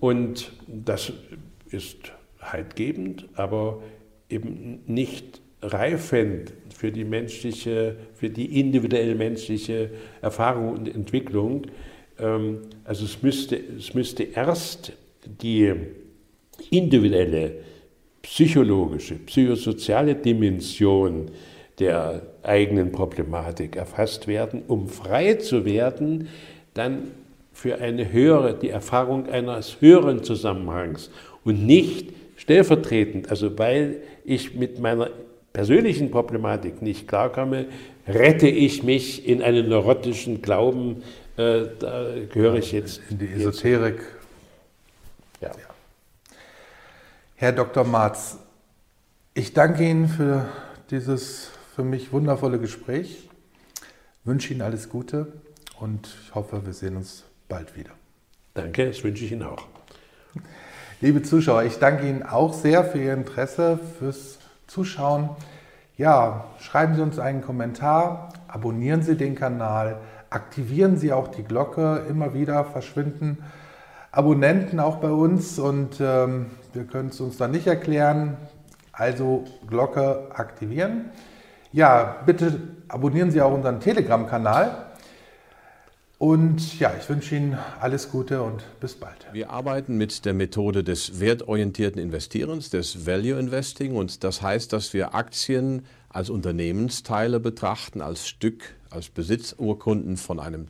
[0.00, 1.12] Und das
[1.70, 3.82] ist haltgebend, aber
[4.28, 9.90] eben nicht reifend für die menschliche, für die individuell menschliche
[10.22, 11.66] Erfahrung und Entwicklung.
[12.18, 14.92] Ähm, also es müsste, es müsste erst
[15.24, 15.72] die
[16.70, 17.64] individuelle,
[18.22, 21.30] psychologische, psychosoziale Dimension
[21.78, 26.28] der eigenen Problematik erfasst werden, um frei zu werden,
[26.74, 27.12] dann
[27.60, 31.10] für eine höhere, die Erfahrung eines höheren Zusammenhangs
[31.44, 35.10] und nicht stellvertretend, also weil ich mit meiner
[35.52, 37.66] persönlichen Problematik nicht klarkomme,
[38.08, 41.02] rette ich mich in einen neurotischen Glauben,
[41.36, 43.02] äh, da gehöre ich jetzt.
[43.10, 44.00] In die Esoterik.
[45.42, 45.48] Ja.
[45.48, 45.74] ja.
[47.34, 47.84] Herr Dr.
[47.84, 48.38] Marz,
[49.34, 50.48] ich danke Ihnen für
[50.90, 53.28] dieses für mich wundervolle Gespräch.
[54.24, 55.30] Wünsche Ihnen alles Gute
[55.78, 57.90] und ich hoffe, wir sehen uns bald wieder.
[58.54, 59.66] Danke, das wünsche ich Ihnen auch.
[61.02, 65.28] Liebe Zuschauer, ich danke Ihnen auch sehr für Ihr Interesse, fürs Zuschauen.
[65.98, 72.06] Ja, schreiben Sie uns einen Kommentar, abonnieren Sie den Kanal, aktivieren Sie auch die Glocke.
[72.08, 73.38] Immer wieder verschwinden
[74.12, 78.36] Abonnenten auch bei uns und ähm, wir können es uns dann nicht erklären.
[78.92, 81.10] Also Glocke aktivieren.
[81.70, 84.89] Ja, bitte abonnieren Sie auch unseren Telegram-Kanal.
[86.20, 89.26] Und ja, ich wünsche Ihnen alles Gute und bis bald.
[89.32, 93.96] Wir arbeiten mit der Methode des wertorientierten Investierens, des Value Investing.
[93.96, 100.66] Und das heißt, dass wir Aktien als Unternehmensteile betrachten, als Stück, als Besitzurkunden von einem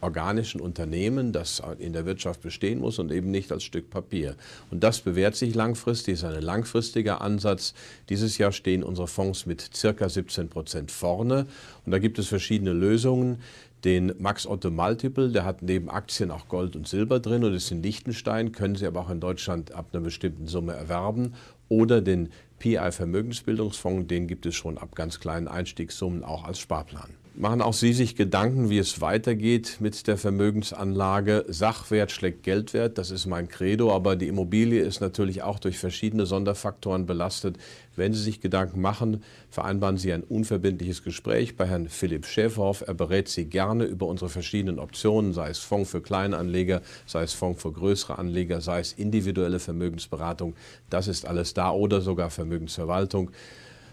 [0.00, 4.36] organischen Unternehmen, das in der Wirtschaft bestehen muss und eben nicht als Stück Papier.
[4.70, 7.74] Und das bewährt sich langfristig, ist ein langfristiger Ansatz.
[8.10, 11.46] Dieses Jahr stehen unsere Fonds mit circa 17 Prozent vorne.
[11.84, 13.38] Und da gibt es verschiedene Lösungen
[13.84, 17.70] den Max Otto Multiple, der hat neben Aktien auch Gold und Silber drin und ist
[17.70, 21.34] in Liechtenstein, können Sie aber auch in Deutschland ab einer bestimmten Summe erwerben.
[21.68, 27.10] Oder den PI Vermögensbildungsfonds, den gibt es schon ab ganz kleinen Einstiegssummen auch als Sparplan.
[27.36, 31.44] Machen auch Sie sich Gedanken, wie es weitergeht mit der Vermögensanlage?
[31.48, 36.26] Sachwert schlägt Geldwert, das ist mein Credo, aber die Immobilie ist natürlich auch durch verschiedene
[36.26, 37.56] Sonderfaktoren belastet.
[37.96, 42.84] Wenn Sie sich Gedanken machen, vereinbaren Sie ein unverbindliches Gespräch bei Herrn Philipp Schäferhoff.
[42.86, 47.32] Er berät Sie gerne über unsere verschiedenen Optionen, sei es Fonds für Kleinanleger, sei es
[47.32, 50.54] Fonds für größere Anleger, sei es individuelle Vermögensberatung.
[50.88, 53.32] Das ist alles da oder sogar Vermögensverwaltung.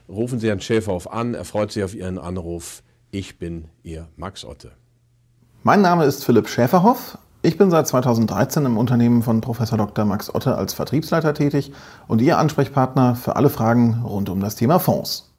[0.07, 2.83] Rufen Sie Herrn Schäferhoff an, er freut sich auf Ihren Anruf.
[3.13, 4.71] Ich bin Ihr Max Otte.
[5.63, 7.17] Mein Name ist Philipp Schäferhoff.
[7.41, 10.05] Ich bin seit 2013 im Unternehmen von Professor Dr.
[10.05, 11.73] Max Otte als Vertriebsleiter tätig
[12.07, 15.30] und Ihr Ansprechpartner für alle Fragen rund um das Thema Fonds.